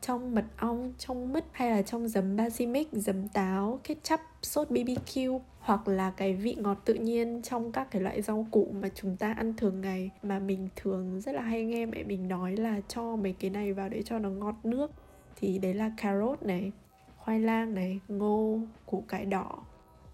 trong 0.07 0.35
mật 0.35 0.45
ong, 0.57 0.93
trong 0.97 1.33
mứt 1.33 1.45
hay 1.51 1.71
là 1.71 1.81
trong 1.81 2.07
giấm 2.07 2.35
balsamic, 2.35 2.87
giấm 2.91 3.27
táo, 3.27 3.79
ketchup, 3.83 4.19
sốt 4.41 4.71
BBQ 4.71 5.39
hoặc 5.59 5.87
là 5.87 6.11
cái 6.11 6.33
vị 6.33 6.55
ngọt 6.59 6.77
tự 6.85 6.93
nhiên 6.93 7.41
trong 7.41 7.71
các 7.71 7.91
cái 7.91 8.01
loại 8.01 8.21
rau 8.21 8.47
củ 8.51 8.71
mà 8.81 8.89
chúng 8.95 9.17
ta 9.17 9.33
ăn 9.33 9.53
thường 9.57 9.81
ngày 9.81 10.11
mà 10.23 10.39
mình 10.39 10.69
thường 10.75 11.21
rất 11.21 11.35
là 11.35 11.41
hay 11.41 11.63
nghe 11.63 11.85
mẹ 11.85 12.03
mình 12.03 12.27
nói 12.27 12.55
là 12.55 12.81
cho 12.87 13.15
mấy 13.15 13.35
cái 13.39 13.49
này 13.49 13.73
vào 13.73 13.89
để 13.89 14.03
cho 14.03 14.19
nó 14.19 14.29
ngọt 14.29 14.55
nước 14.63 14.91
thì 15.35 15.59
đấy 15.59 15.73
là 15.73 15.91
carrot 15.97 16.43
này, 16.43 16.71
khoai 17.17 17.39
lang 17.39 17.73
này, 17.73 17.99
ngô, 18.07 18.59
củ 18.85 19.03
cải 19.07 19.25
đỏ, 19.25 19.63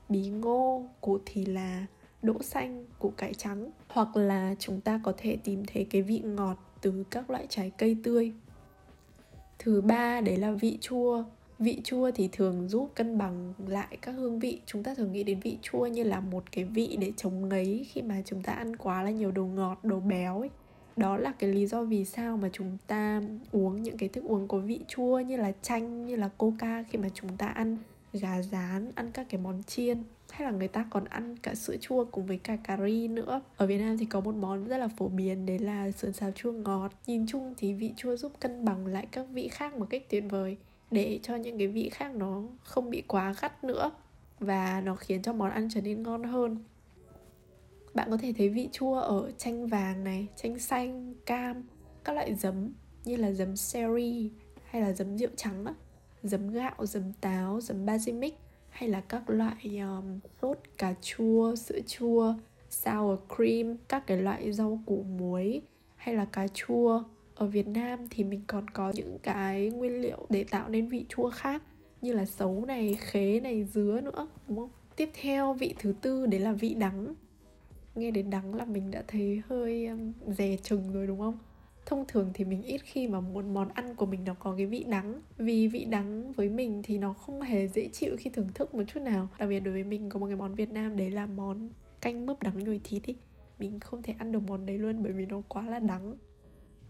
bí 0.09 0.29
ngô, 0.29 0.85
củ 1.01 1.19
thì 1.25 1.45
là 1.45 1.85
đỗ 2.21 2.41
xanh, 2.41 2.85
củ 2.99 3.09
cải 3.09 3.33
trắng 3.33 3.69
hoặc 3.87 4.15
là 4.15 4.55
chúng 4.59 4.81
ta 4.81 4.99
có 5.03 5.13
thể 5.17 5.37
tìm 5.43 5.63
thấy 5.73 5.87
cái 5.89 6.01
vị 6.01 6.19
ngọt 6.19 6.57
từ 6.81 7.03
các 7.09 7.29
loại 7.29 7.45
trái 7.49 7.71
cây 7.77 7.97
tươi. 8.03 8.33
Thứ 9.63 9.81
ba 9.81 10.21
đấy 10.21 10.37
là 10.37 10.51
vị 10.51 10.77
chua. 10.81 11.23
Vị 11.59 11.81
chua 11.83 12.11
thì 12.11 12.29
thường 12.31 12.69
giúp 12.69 12.91
cân 12.95 13.17
bằng 13.17 13.53
lại 13.67 13.97
các 14.01 14.11
hương 14.11 14.39
vị. 14.39 14.61
Chúng 14.65 14.83
ta 14.83 14.93
thường 14.95 15.11
nghĩ 15.11 15.23
đến 15.23 15.39
vị 15.39 15.57
chua 15.61 15.85
như 15.87 16.03
là 16.03 16.19
một 16.19 16.43
cái 16.51 16.65
vị 16.65 16.97
để 16.99 17.11
chống 17.17 17.49
ngấy 17.49 17.87
khi 17.91 18.01
mà 18.01 18.21
chúng 18.25 18.43
ta 18.43 18.53
ăn 18.53 18.75
quá 18.75 19.03
là 19.03 19.09
nhiều 19.11 19.31
đồ 19.31 19.45
ngọt, 19.45 19.79
đồ 19.83 19.99
béo 19.99 20.39
ấy. 20.39 20.49
Đó 20.97 21.17
là 21.17 21.33
cái 21.39 21.49
lý 21.49 21.67
do 21.67 21.83
vì 21.83 22.05
sao 22.05 22.37
mà 22.37 22.49
chúng 22.53 22.77
ta 22.87 23.21
uống 23.51 23.83
những 23.83 23.97
cái 23.97 24.09
thức 24.09 24.23
uống 24.23 24.47
có 24.47 24.57
vị 24.57 24.79
chua 24.87 25.19
như 25.19 25.37
là 25.37 25.51
chanh, 25.61 26.05
như 26.05 26.15
là 26.15 26.27
coca 26.37 26.83
khi 26.89 26.99
mà 26.99 27.09
chúng 27.13 27.37
ta 27.37 27.47
ăn 27.47 27.77
gà 28.13 28.41
rán, 28.41 28.91
ăn 28.95 29.11
các 29.11 29.27
cái 29.29 29.41
món 29.41 29.63
chiên 29.63 30.03
hay 30.41 30.51
là 30.51 30.57
người 30.57 30.67
ta 30.67 30.85
còn 30.89 31.05
ăn 31.05 31.37
cả 31.37 31.55
sữa 31.55 31.75
chua 31.81 32.05
cùng 32.05 32.25
với 32.25 32.37
cả 32.37 32.55
cà 32.55 32.77
ri 32.85 33.07
nữa. 33.07 33.41
Ở 33.57 33.67
Việt 33.67 33.77
Nam 33.77 33.97
thì 33.97 34.05
có 34.05 34.19
một 34.19 34.35
món 34.35 34.67
rất 34.67 34.77
là 34.77 34.87
phổ 34.87 35.07
biến, 35.07 35.45
đấy 35.45 35.59
là 35.59 35.91
sườn 35.91 36.13
xào 36.13 36.31
chua 36.31 36.51
ngọt. 36.51 36.91
Nhìn 37.07 37.25
chung 37.27 37.53
thì 37.57 37.73
vị 37.73 37.93
chua 37.97 38.15
giúp 38.15 38.31
cân 38.39 38.65
bằng 38.65 38.85
lại 38.85 39.07
các 39.11 39.25
vị 39.31 39.47
khác 39.47 39.75
một 39.75 39.87
cách 39.89 40.03
tuyệt 40.09 40.23
vời, 40.29 40.57
để 40.91 41.19
cho 41.23 41.35
những 41.35 41.57
cái 41.57 41.67
vị 41.67 41.89
khác 41.89 42.15
nó 42.15 42.43
không 42.63 42.89
bị 42.89 43.03
quá 43.07 43.35
gắt 43.41 43.63
nữa, 43.63 43.91
và 44.39 44.81
nó 44.85 44.95
khiến 44.95 45.21
cho 45.21 45.33
món 45.33 45.51
ăn 45.51 45.67
trở 45.73 45.81
nên 45.81 46.03
ngon 46.03 46.23
hơn. 46.23 46.57
Bạn 47.93 48.07
có 48.11 48.17
thể 48.17 48.33
thấy 48.37 48.49
vị 48.49 48.69
chua 48.71 48.95
ở 48.95 49.31
chanh 49.37 49.67
vàng 49.67 50.03
này, 50.03 50.27
chanh 50.35 50.59
xanh, 50.59 51.13
cam, 51.25 51.63
các 52.03 52.13
loại 52.13 52.35
giấm 52.35 52.73
như 53.05 53.15
là 53.15 53.31
giấm 53.31 53.55
sherry 53.55 54.31
hay 54.65 54.81
là 54.81 54.93
giấm 54.93 55.17
rượu 55.17 55.29
trắng 55.35 55.65
á 55.65 55.73
giấm 56.23 56.49
gạo, 56.49 56.85
giấm 56.85 57.13
táo, 57.13 57.61
giấm 57.61 57.85
balsamic 57.85 58.37
hay 58.71 58.89
là 58.89 59.01
các 59.01 59.29
loại 59.29 59.79
um, 59.79 60.19
sốt 60.41 60.57
cà 60.77 60.93
chua 61.01 61.55
sữa 61.55 61.79
chua 61.87 62.33
sour 62.69 63.19
cream 63.35 63.77
các 63.87 64.07
cái 64.07 64.17
loại 64.17 64.51
rau 64.53 64.79
củ 64.85 65.03
muối 65.03 65.61
hay 65.95 66.15
là 66.15 66.25
cà 66.25 66.47
chua 66.47 67.03
ở 67.35 67.47
Việt 67.47 67.67
Nam 67.67 67.99
thì 68.09 68.23
mình 68.23 68.41
còn 68.47 68.69
có 68.69 68.91
những 68.95 69.17
cái 69.23 69.69
nguyên 69.69 70.01
liệu 70.01 70.25
để 70.29 70.43
tạo 70.43 70.69
nên 70.69 70.87
vị 70.87 71.05
chua 71.09 71.29
khác 71.29 71.63
như 72.01 72.13
là 72.13 72.25
sấu 72.25 72.65
này, 72.65 72.97
khế 72.99 73.39
này, 73.39 73.63
dứa 73.63 74.01
nữa 74.03 74.27
đúng 74.47 74.57
không? 74.57 74.69
Tiếp 74.95 75.09
theo 75.21 75.53
vị 75.53 75.75
thứ 75.79 75.93
tư 76.01 76.25
đấy 76.25 76.39
là 76.39 76.51
vị 76.51 76.73
đắng 76.73 77.13
Nghe 77.95 78.11
đến 78.11 78.29
đắng 78.29 78.55
là 78.55 78.65
mình 78.65 78.91
đã 78.91 79.03
thấy 79.07 79.41
hơi 79.49 79.87
um, 79.87 80.13
dè 80.27 80.57
chừng 80.63 80.93
rồi 80.93 81.07
đúng 81.07 81.19
không? 81.19 81.37
Thông 81.85 82.05
thường 82.07 82.31
thì 82.33 82.45
mình 82.45 82.63
ít 82.63 82.81
khi 82.83 83.07
mà 83.07 83.19
muốn 83.19 83.53
món 83.53 83.69
ăn 83.69 83.95
của 83.95 84.05
mình 84.05 84.23
nó 84.25 84.33
có 84.33 84.53
cái 84.57 84.65
vị 84.65 84.85
đắng. 84.89 85.21
Vì 85.37 85.67
vị 85.67 85.85
đắng 85.85 86.31
với 86.31 86.49
mình 86.49 86.81
thì 86.83 86.97
nó 86.97 87.13
không 87.13 87.41
hề 87.41 87.67
dễ 87.67 87.89
chịu 87.93 88.15
khi 88.19 88.29
thưởng 88.29 88.49
thức 88.53 88.75
một 88.75 88.83
chút 88.87 88.99
nào. 88.99 89.27
Đặc 89.39 89.49
biệt 89.49 89.59
đối 89.59 89.73
với 89.73 89.83
mình 89.83 90.09
có 90.09 90.19
một 90.19 90.25
cái 90.25 90.35
món 90.35 90.55
Việt 90.55 90.71
Nam 90.71 90.97
đấy 90.97 91.11
là 91.11 91.25
món 91.25 91.69
canh 92.01 92.25
mướp 92.25 92.43
đắng 92.43 92.63
nhồi 92.63 92.81
thịt 92.83 93.03
ý. 93.03 93.15
Mình 93.59 93.79
không 93.79 94.03
thể 94.03 94.13
ăn 94.17 94.31
được 94.31 94.39
món 94.47 94.65
đấy 94.65 94.77
luôn 94.77 95.03
bởi 95.03 95.13
vì 95.13 95.25
nó 95.25 95.41
quá 95.47 95.61
là 95.69 95.79
đắng. 95.79 96.15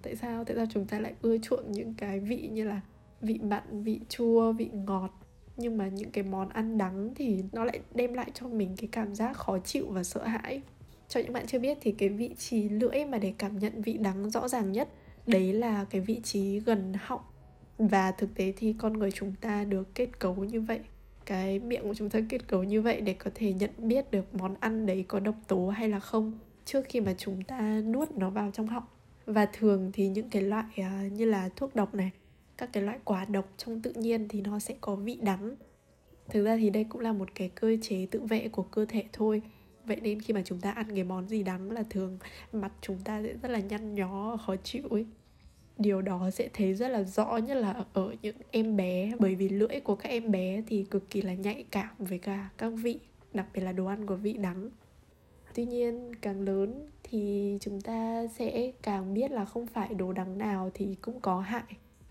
Tại 0.02 0.16
sao? 0.16 0.44
Tại 0.44 0.56
sao 0.56 0.66
chúng 0.70 0.86
ta 0.86 1.00
lại 1.00 1.14
ưa 1.22 1.38
chuộng 1.38 1.72
những 1.72 1.94
cái 1.94 2.20
vị 2.20 2.50
như 2.52 2.64
là 2.64 2.82
vị 3.22 3.40
mặn, 3.44 3.84
vị 3.84 4.00
chua, 4.10 4.52
vị 4.52 4.70
ngọt? 4.74 5.10
Nhưng 5.58 5.78
mà 5.78 5.88
những 5.88 6.12
cái 6.12 6.24
món 6.24 6.50
ăn 6.50 6.78
đắng 6.78 7.14
thì 7.16 7.44
nó 7.52 7.66
lại 7.66 7.80
đem 7.96 8.14
lại 8.14 8.32
cho 8.34 8.48
mình 8.48 8.76
cái 8.78 8.90
cảm 8.92 9.16
giác 9.16 9.38
khó 9.38 9.60
chịu 9.60 9.86
và 9.90 10.04
sợ 10.04 10.24
hãi 10.24 10.62
cho 11.12 11.20
những 11.20 11.34
bạn 11.34 11.48
chưa 11.48 11.60
biết 11.60 11.78
thì 11.82 11.92
cái 11.92 12.10
vị 12.10 12.36
trí 12.38 12.70
lưỡi 12.70 13.06
mà 13.06 13.18
để 13.18 13.34
cảm 13.38 13.60
nhận 13.60 13.82
vị 13.82 13.98
đắng 13.98 14.30
rõ 14.30 14.48
ràng 14.48 14.72
nhất, 14.72 14.90
đấy 15.28 15.54
là 15.54 15.86
cái 15.90 16.02
vị 16.02 16.20
trí 16.24 16.60
gần 16.60 16.94
họng. 17.02 17.22
Và 17.78 18.12
thực 18.12 18.36
tế 18.36 18.54
thì 18.58 18.76
con 18.78 18.94
người 18.94 19.12
chúng 19.12 19.34
ta 19.42 19.64
được 19.64 19.96
kết 19.96 20.20
cấu 20.20 20.36
như 20.36 20.62
vậy, 20.62 20.80
cái 21.26 21.60
miệng 21.60 21.84
của 21.84 21.94
chúng 21.94 22.10
ta 22.10 22.20
kết 22.30 22.48
cấu 22.48 22.64
như 22.64 22.82
vậy 22.82 23.02
để 23.02 23.14
có 23.14 23.32
thể 23.36 23.54
nhận 23.54 23.70
biết 23.78 24.12
được 24.12 24.36
món 24.36 24.56
ăn 24.60 24.86
đấy 24.86 25.06
có 25.08 25.20
độc 25.20 25.36
tố 25.48 25.70
hay 25.70 25.90
là 25.90 26.00
không 26.00 26.40
trước 26.66 26.86
khi 26.90 27.02
mà 27.02 27.14
chúng 27.18 27.44
ta 27.44 27.82
nuốt 27.82 28.12
nó 28.12 28.30
vào 28.30 28.52
trong 28.54 28.68
họng. 28.68 28.84
Và 29.26 29.46
thường 29.46 29.92
thì 29.94 30.08
những 30.08 30.30
cái 30.30 30.42
loại 30.42 30.66
à, 30.78 31.08
như 31.12 31.26
là 31.26 31.50
thuốc 31.56 31.76
độc 31.76 31.94
này, 31.96 32.12
các 32.58 32.70
cái 32.74 32.84
loại 32.84 33.00
quả 33.04 33.26
độc 33.26 33.54
trong 33.58 33.82
tự 33.82 33.92
nhiên 33.96 34.28
thì 34.28 34.42
nó 34.42 34.60
sẽ 34.60 34.76
có 34.82 34.96
vị 34.96 35.18
đắng. 35.22 35.56
Thực 36.30 36.44
ra 36.44 36.58
thì 36.58 36.70
đây 36.70 36.84
cũng 36.84 37.02
là 37.02 37.14
một 37.14 37.30
cái 37.36 37.50
cơ 37.50 37.78
chế 37.82 38.08
tự 38.12 38.20
vệ 38.20 38.48
của 38.48 38.64
cơ 38.64 38.86
thể 38.86 39.04
thôi 39.14 39.42
vậy 39.86 40.00
nên 40.02 40.22
khi 40.22 40.34
mà 40.34 40.42
chúng 40.46 40.60
ta 40.60 40.72
ăn 40.72 40.86
cái 40.96 41.04
món 41.04 41.28
gì 41.28 41.44
đắng 41.44 41.72
là 41.72 41.84
thường 41.90 42.18
mặt 42.54 42.72
chúng 42.82 43.00
ta 43.00 43.24
sẽ 43.24 43.34
rất 43.42 43.50
là 43.52 43.60
nhăn 43.60 43.96
nhó, 43.96 44.38
khó 44.46 44.56
chịu 44.56 44.88
ấy. 44.90 45.06
Điều 45.78 46.02
đó 46.02 46.30
sẽ 46.32 46.50
thấy 46.54 46.74
rất 46.74 46.88
là 46.88 47.04
rõ 47.04 47.38
nhất 47.38 47.56
là 47.58 47.86
ở 47.94 48.16
những 48.22 48.36
em 48.52 48.78
bé, 48.78 49.12
bởi 49.20 49.36
vì 49.36 49.50
lưỡi 49.50 49.80
của 49.84 49.96
các 49.96 50.10
em 50.10 50.32
bé 50.32 50.64
thì 50.68 50.86
cực 50.92 51.10
kỳ 51.10 51.22
là 51.22 51.34
nhạy 51.34 51.66
cảm 51.72 51.90
với 52.00 52.18
cả 52.18 52.50
các 52.58 52.70
vị, 52.70 53.00
đặc 53.34 53.48
biệt 53.54 53.62
là 53.62 53.72
đồ 53.72 53.86
ăn 53.86 54.06
có 54.06 54.16
vị 54.16 54.34
đắng. 54.34 54.70
Tuy 55.56 55.66
nhiên, 55.66 56.12
càng 56.22 56.42
lớn 56.42 56.88
thì 57.04 57.58
chúng 57.62 57.82
ta 57.82 58.28
sẽ 58.28 58.72
càng 58.82 59.14
biết 59.14 59.32
là 59.32 59.46
không 59.46 59.68
phải 59.68 59.94
đồ 59.94 60.14
đắng 60.14 60.38
nào 60.38 60.72
thì 60.74 60.96
cũng 61.02 61.20
có 61.20 61.40
hại. 61.40 61.64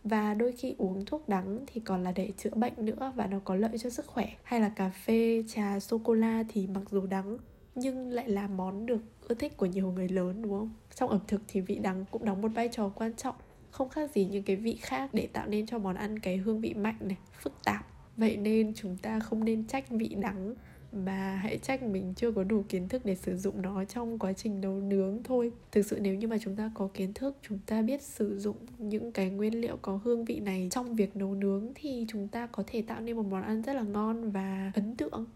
Và 0.04 0.34
đôi 0.34 0.52
khi 0.52 0.74
uống 0.78 1.04
thuốc 1.04 1.28
đắng 1.28 1.58
thì 1.66 1.80
còn 1.80 2.04
là 2.04 2.12
để 2.12 2.32
chữa 2.36 2.50
bệnh 2.50 2.72
nữa 2.76 3.12
và 3.16 3.26
nó 3.26 3.38
có 3.44 3.54
lợi 3.54 3.78
cho 3.78 3.90
sức 3.90 4.06
khỏe. 4.06 4.28
Hay 4.42 4.60
là 4.60 4.68
cà 4.68 4.90
phê, 4.90 5.44
trà, 5.48 5.80
sô 5.80 6.00
cô 6.04 6.14
la 6.14 6.44
thì 6.48 6.66
mặc 6.66 6.82
dù 6.90 7.06
đắng 7.06 7.38
nhưng 7.74 8.10
lại 8.10 8.28
là 8.28 8.46
món 8.46 8.86
được 8.86 9.00
ưa 9.28 9.34
thích 9.34 9.56
của 9.56 9.66
nhiều 9.66 9.92
người 9.92 10.08
lớn, 10.08 10.42
đúng 10.42 10.52
không? 10.52 10.70
Trong 10.94 11.10
ẩm 11.10 11.20
thực 11.28 11.40
thì 11.48 11.60
vị 11.60 11.78
đắng 11.78 12.04
cũng 12.10 12.24
đóng 12.24 12.42
một 12.42 12.48
vai 12.54 12.68
trò 12.68 12.88
quan 12.88 13.14
trọng, 13.14 13.34
không 13.70 13.88
khác 13.88 14.10
gì 14.14 14.24
những 14.24 14.42
cái 14.42 14.56
vị 14.56 14.78
khác 14.80 15.10
để 15.12 15.28
tạo 15.32 15.46
nên 15.46 15.66
cho 15.66 15.78
món 15.78 15.96
ăn 15.96 16.18
cái 16.18 16.36
hương 16.36 16.60
vị 16.60 16.74
mạnh 16.74 16.96
này, 17.00 17.18
phức 17.42 17.52
tạp. 17.64 17.86
Vậy 18.16 18.36
nên 18.36 18.74
chúng 18.74 18.96
ta 18.96 19.20
không 19.20 19.44
nên 19.44 19.66
trách 19.66 19.90
vị 19.90 20.16
đắng, 20.20 20.54
mà 20.92 21.40
hãy 21.42 21.58
trách 21.58 21.82
mình 21.82 22.14
chưa 22.16 22.32
có 22.32 22.44
đủ 22.44 22.64
kiến 22.68 22.88
thức 22.88 23.02
để 23.04 23.14
sử 23.14 23.36
dụng 23.36 23.62
nó 23.62 23.84
trong 23.84 24.18
quá 24.18 24.32
trình 24.32 24.60
nấu 24.60 24.80
nướng 24.80 25.22
thôi. 25.22 25.52
Thực 25.72 25.86
sự 25.86 25.98
nếu 26.00 26.14
như 26.14 26.28
mà 26.28 26.38
chúng 26.38 26.56
ta 26.56 26.70
có 26.74 26.88
kiến 26.94 27.12
thức, 27.14 27.36
chúng 27.42 27.58
ta 27.66 27.82
biết 27.82 28.02
sử 28.02 28.38
dụng 28.38 28.56
những 28.78 29.12
cái 29.12 29.30
nguyên 29.30 29.60
liệu 29.60 29.76
có 29.82 30.00
hương 30.04 30.24
vị 30.24 30.40
này 30.40 30.68
trong 30.70 30.94
việc 30.94 31.16
nấu 31.16 31.34
nướng 31.34 31.72
thì 31.74 32.06
chúng 32.08 32.28
ta 32.28 32.46
có 32.46 32.62
thể 32.66 32.82
tạo 32.82 33.00
nên 33.00 33.16
một 33.16 33.26
món 33.30 33.42
ăn 33.42 33.62
rất 33.62 33.72
là 33.72 33.82
ngon 33.82 34.30
và 34.30 34.72
ấn 34.74 34.96
tượng 34.96 35.26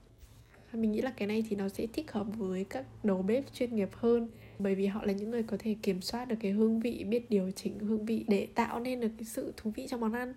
mình 0.77 0.93
nghĩ 0.93 1.01
là 1.01 1.11
cái 1.11 1.29
này 1.29 1.45
thì 1.49 1.57
nó 1.57 1.69
sẽ 1.69 1.87
thích 1.87 2.13
hợp 2.13 2.27
với 2.37 2.65
các 2.65 2.87
đầu 3.05 3.23
bếp 3.23 3.53
chuyên 3.53 3.77
nghiệp 3.77 3.91
hơn 3.93 4.29
bởi 4.59 4.75
vì 4.75 4.87
họ 4.87 5.05
là 5.05 5.13
những 5.13 5.31
người 5.31 5.43
có 5.43 5.57
thể 5.61 5.77
kiểm 5.83 6.01
soát 6.01 6.25
được 6.25 6.37
cái 6.41 6.53
hương 6.53 6.81
vị 6.81 7.05
biết 7.05 7.31
điều 7.31 7.51
chỉnh 7.51 7.79
hương 7.79 8.07
vị 8.07 8.25
để 8.29 8.49
tạo 8.55 8.81
nên 8.81 9.01
được 9.01 9.11
cái 9.19 9.25
sự 9.25 9.53
thú 9.57 9.71
vị 9.77 9.87
trong 9.91 10.01
món 10.01 10.13
ăn 10.13 10.35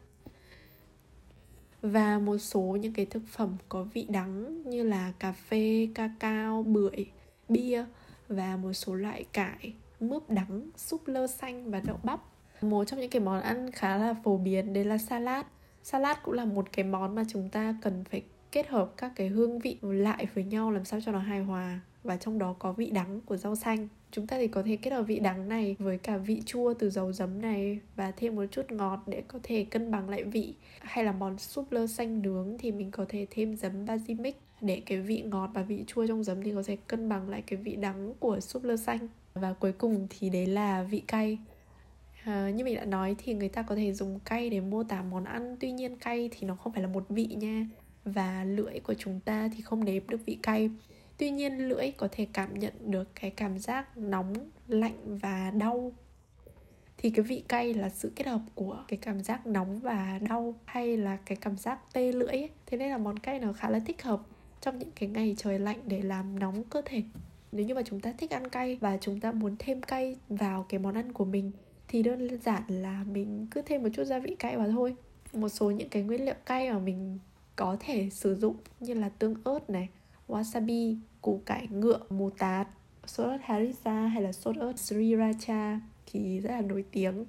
và 1.81 2.19
một 2.19 2.37
số 2.37 2.61
những 2.61 2.93
cái 2.93 3.05
thực 3.05 3.23
phẩm 3.27 3.57
có 3.69 3.83
vị 3.83 4.05
đắng 4.09 4.63
như 4.63 4.83
là 4.83 5.13
cà 5.19 5.31
phê, 5.31 5.87
cacao, 5.95 6.63
bưởi, 6.63 7.05
bia 7.49 7.85
và 8.27 8.57
một 8.57 8.73
số 8.73 8.95
loại 8.95 9.25
cải, 9.33 9.73
mướp 9.99 10.29
đắng, 10.29 10.69
súp 10.75 11.07
lơ 11.07 11.27
xanh 11.27 11.71
và 11.71 11.79
đậu 11.79 11.99
bắp. 12.03 12.19
Một 12.61 12.85
trong 12.85 12.99
những 12.99 13.09
cái 13.09 13.21
món 13.21 13.41
ăn 13.41 13.71
khá 13.71 13.97
là 13.97 14.13
phổ 14.23 14.37
biến 14.37 14.73
đấy 14.73 14.85
là 14.85 14.97
salad. 14.97 15.45
Salad 15.83 16.17
cũng 16.23 16.33
là 16.33 16.45
một 16.45 16.71
cái 16.71 16.85
món 16.85 17.15
mà 17.15 17.23
chúng 17.29 17.49
ta 17.49 17.75
cần 17.81 18.03
phải 18.03 18.23
kết 18.51 18.67
hợp 18.67 18.93
các 18.97 19.11
cái 19.15 19.27
hương 19.27 19.59
vị 19.59 19.77
lại 19.81 20.27
với 20.33 20.43
nhau 20.43 20.71
làm 20.71 20.85
sao 20.85 21.01
cho 21.01 21.11
nó 21.11 21.19
hài 21.19 21.39
hòa 21.39 21.79
và 22.03 22.17
trong 22.17 22.39
đó 22.39 22.55
có 22.59 22.71
vị 22.71 22.89
đắng 22.89 23.21
của 23.21 23.37
rau 23.37 23.55
xanh. 23.55 23.87
Chúng 24.11 24.27
ta 24.27 24.37
thì 24.37 24.47
có 24.47 24.63
thể 24.63 24.75
kết 24.75 24.93
hợp 24.93 25.03
vị 25.03 25.19
đắng 25.19 25.49
này 25.49 25.75
với 25.79 25.97
cả 25.97 26.17
vị 26.17 26.41
chua 26.45 26.73
từ 26.73 26.89
dầu 26.89 27.11
giấm 27.11 27.41
này 27.41 27.79
và 27.95 28.11
thêm 28.11 28.35
một 28.35 28.45
chút 28.51 28.71
ngọt 28.71 29.03
để 29.07 29.23
có 29.27 29.39
thể 29.43 29.63
cân 29.63 29.91
bằng 29.91 30.09
lại 30.09 30.23
vị. 30.23 30.53
Hay 30.79 31.05
là 31.05 31.11
món 31.11 31.37
súp 31.37 31.71
lơ 31.71 31.87
xanh 31.87 32.21
nướng 32.21 32.57
thì 32.59 32.71
mình 32.71 32.91
có 32.91 33.05
thể 33.09 33.27
thêm 33.31 33.55
giấm 33.55 33.85
basilic 33.85 34.35
để 34.61 34.81
cái 34.85 34.97
vị 34.97 35.21
ngọt 35.21 35.49
và 35.53 35.61
vị 35.61 35.83
chua 35.87 36.07
trong 36.07 36.23
giấm 36.23 36.43
thì 36.43 36.51
có 36.55 36.63
thể 36.65 36.77
cân 36.87 37.09
bằng 37.09 37.29
lại 37.29 37.43
cái 37.47 37.59
vị 37.59 37.75
đắng 37.75 38.13
của 38.19 38.39
súp 38.39 38.63
lơ 38.63 38.77
xanh. 38.77 39.07
Và 39.33 39.53
cuối 39.53 39.71
cùng 39.71 40.07
thì 40.09 40.29
đấy 40.29 40.45
là 40.45 40.83
vị 40.83 41.03
cay. 41.07 41.37
À, 42.23 42.49
như 42.49 42.63
mình 42.63 42.75
đã 42.75 42.85
nói 42.85 43.15
thì 43.17 43.33
người 43.33 43.49
ta 43.49 43.61
có 43.61 43.75
thể 43.75 43.93
dùng 43.93 44.19
cay 44.19 44.49
để 44.49 44.61
mô 44.61 44.83
tả 44.83 45.01
món 45.01 45.23
ăn 45.23 45.55
tuy 45.59 45.71
nhiên 45.71 45.95
cay 45.95 46.29
thì 46.31 46.47
nó 46.47 46.55
không 46.55 46.73
phải 46.73 46.81
là 46.81 46.87
một 46.87 47.05
vị 47.09 47.25
nha 47.25 47.67
và 48.07 48.43
lưỡi 48.43 48.79
của 48.79 48.93
chúng 48.93 49.19
ta 49.19 49.49
thì 49.55 49.61
không 49.61 49.85
nếm 49.85 50.07
được 50.07 50.25
vị 50.25 50.37
cay. 50.43 50.69
Tuy 51.17 51.29
nhiên, 51.29 51.57
lưỡi 51.69 51.91
có 51.91 52.07
thể 52.11 52.27
cảm 52.33 52.59
nhận 52.59 52.73
được 52.85 53.07
cái 53.15 53.31
cảm 53.31 53.59
giác 53.59 53.97
nóng, 53.97 54.33
lạnh 54.67 55.17
và 55.17 55.51
đau. 55.51 55.91
Thì 56.97 57.09
cái 57.09 57.23
vị 57.23 57.43
cay 57.47 57.73
là 57.73 57.89
sự 57.89 58.11
kết 58.15 58.27
hợp 58.27 58.41
của 58.55 58.83
cái 58.87 58.99
cảm 59.01 59.23
giác 59.23 59.47
nóng 59.47 59.79
và 59.79 60.19
đau 60.29 60.55
hay 60.65 60.97
là 60.97 61.17
cái 61.25 61.35
cảm 61.35 61.57
giác 61.57 61.93
tê 61.93 62.11
lưỡi 62.11 62.27
ấy. 62.27 62.49
thế 62.65 62.77
nên 62.77 62.89
là 62.89 62.97
món 62.97 63.19
cay 63.19 63.39
nó 63.39 63.53
khá 63.53 63.69
là 63.69 63.79
thích 63.79 64.01
hợp 64.03 64.21
trong 64.61 64.79
những 64.79 64.91
cái 64.95 65.09
ngày 65.09 65.35
trời 65.37 65.59
lạnh 65.59 65.79
để 65.85 66.01
làm 66.01 66.39
nóng 66.39 66.63
cơ 66.63 66.81
thể. 66.85 67.03
Nếu 67.51 67.65
như 67.65 67.75
mà 67.75 67.81
chúng 67.85 67.99
ta 67.99 68.13
thích 68.17 68.31
ăn 68.31 68.49
cay 68.49 68.77
và 68.81 68.97
chúng 69.01 69.19
ta 69.19 69.31
muốn 69.31 69.55
thêm 69.59 69.81
cay 69.81 70.17
vào 70.29 70.65
cái 70.69 70.79
món 70.79 70.95
ăn 70.95 71.13
của 71.13 71.25
mình, 71.25 71.51
thì 71.87 72.03
đơn 72.03 72.41
giản 72.41 72.63
là 72.67 73.03
mình 73.03 73.47
cứ 73.51 73.61
thêm 73.61 73.83
một 73.83 73.89
chút 73.93 74.03
gia 74.03 74.19
vị 74.19 74.35
cay 74.39 74.57
vào 74.57 74.67
thôi. 74.71 74.95
Một 75.33 75.49
số 75.49 75.71
những 75.71 75.89
cái 75.89 76.03
nguyên 76.03 76.25
liệu 76.25 76.35
cay 76.45 76.71
mà 76.71 76.79
mình 76.79 77.19
có 77.57 77.77
thể 77.79 78.09
sử 78.09 78.35
dụng 78.35 78.55
như 78.79 78.93
là 78.93 79.09
tương 79.09 79.35
ớt 79.43 79.69
này 79.69 79.89
wasabi, 80.27 80.97
củ 81.21 81.41
cải 81.45 81.67
ngựa, 81.71 81.99
mù 82.09 82.29
tạt, 82.29 82.67
sốt 83.05 83.27
ớt 83.27 83.37
harissa 83.43 84.07
hay 84.07 84.21
là 84.23 84.31
sốt 84.31 84.55
ớt 84.57 84.79
sriracha 84.79 85.81
thì 86.05 86.39
rất 86.39 86.51
là 86.51 86.61
nổi 86.61 86.85
tiếng. 86.91 87.25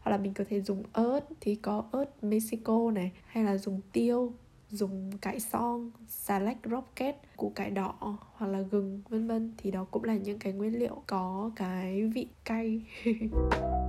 Hoặc 0.00 0.10
là 0.10 0.16
mình 0.16 0.34
có 0.34 0.44
thể 0.48 0.60
dùng 0.60 0.82
ớt 0.92 1.20
thì 1.40 1.54
có 1.54 1.84
ớt 1.92 2.24
Mexico 2.24 2.90
này 2.90 3.12
hay 3.26 3.44
là 3.44 3.56
dùng 3.56 3.80
tiêu 3.92 4.32
dùng 4.70 5.18
cải 5.18 5.40
song, 5.40 5.90
xà 6.08 6.38
lách 6.38 6.58
rocket, 6.70 7.16
củ 7.36 7.52
cải 7.54 7.70
đỏ 7.70 8.18
hoặc 8.32 8.46
là 8.46 8.60
gừng 8.60 9.02
vân 9.08 9.26
vân. 9.26 9.52
Thì 9.58 9.70
đó 9.70 9.84
cũng 9.90 10.04
là 10.04 10.16
những 10.16 10.38
cái 10.38 10.52
nguyên 10.52 10.78
liệu 10.78 11.02
có 11.06 11.50
cái 11.56 12.06
vị 12.06 12.28
cay. 12.44 12.82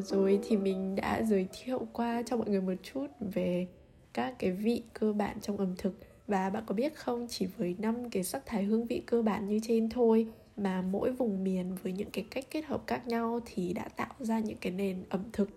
vừa 0.00 0.06
rồi 0.06 0.40
thì 0.48 0.56
mình 0.56 0.96
đã 0.96 1.22
giới 1.22 1.46
thiệu 1.52 1.86
qua 1.92 2.22
cho 2.26 2.36
mọi 2.36 2.48
người 2.48 2.60
một 2.60 2.74
chút 2.82 3.06
về 3.20 3.66
các 4.12 4.34
cái 4.38 4.50
vị 4.50 4.82
cơ 4.92 5.12
bản 5.12 5.40
trong 5.40 5.56
ẩm 5.56 5.74
thực. 5.78 5.98
Và 6.26 6.50
bạn 6.50 6.62
có 6.66 6.74
biết 6.74 6.96
không, 6.96 7.26
chỉ 7.30 7.46
với 7.46 7.76
năm 7.78 8.10
cái 8.10 8.24
sắc 8.24 8.46
thái 8.46 8.62
hương 8.62 8.86
vị 8.86 9.02
cơ 9.06 9.22
bản 9.22 9.48
như 9.48 9.60
trên 9.62 9.88
thôi 9.88 10.26
mà 10.56 10.82
mỗi 10.82 11.12
vùng 11.12 11.44
miền 11.44 11.74
với 11.82 11.92
những 11.92 12.10
cái 12.10 12.24
cách 12.30 12.44
kết 12.50 12.64
hợp 12.64 12.82
khác 12.86 13.06
nhau 13.06 13.40
thì 13.46 13.72
đã 13.72 13.88
tạo 13.88 14.14
ra 14.18 14.38
những 14.38 14.56
cái 14.60 14.72
nền 14.72 15.04
ẩm 15.08 15.24
thực 15.32 15.50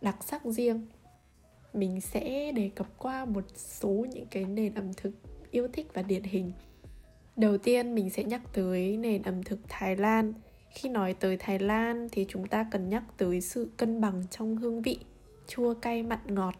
đặc 0.00 0.16
sắc 0.24 0.44
riêng. 0.44 0.86
Mình 1.74 2.00
sẽ 2.00 2.52
đề 2.52 2.70
cập 2.74 2.98
qua 2.98 3.24
một 3.24 3.44
số 3.56 4.06
những 4.10 4.26
cái 4.30 4.44
nền 4.44 4.74
ẩm 4.74 4.92
thực 4.96 5.12
yêu 5.50 5.68
thích 5.72 5.86
và 5.94 6.02
điển 6.02 6.22
hình. 6.22 6.52
Đầu 7.36 7.58
tiên 7.58 7.94
mình 7.94 8.10
sẽ 8.10 8.24
nhắc 8.24 8.42
tới 8.52 8.96
nền 8.96 9.22
ẩm 9.22 9.42
thực 9.42 9.58
thái 9.68 9.96
lan 9.96 10.32
khi 10.74 10.88
nói 10.88 11.14
tới 11.14 11.36
Thái 11.36 11.58
Lan 11.58 12.08
thì 12.12 12.26
chúng 12.28 12.46
ta 12.46 12.66
cần 12.70 12.88
nhắc 12.88 13.02
tới 13.16 13.40
sự 13.40 13.70
cân 13.76 14.00
bằng 14.00 14.22
trong 14.30 14.56
hương 14.56 14.82
vị, 14.82 14.98
chua 15.48 15.74
cay 15.74 16.02
mặn 16.02 16.18
ngọt. 16.28 16.54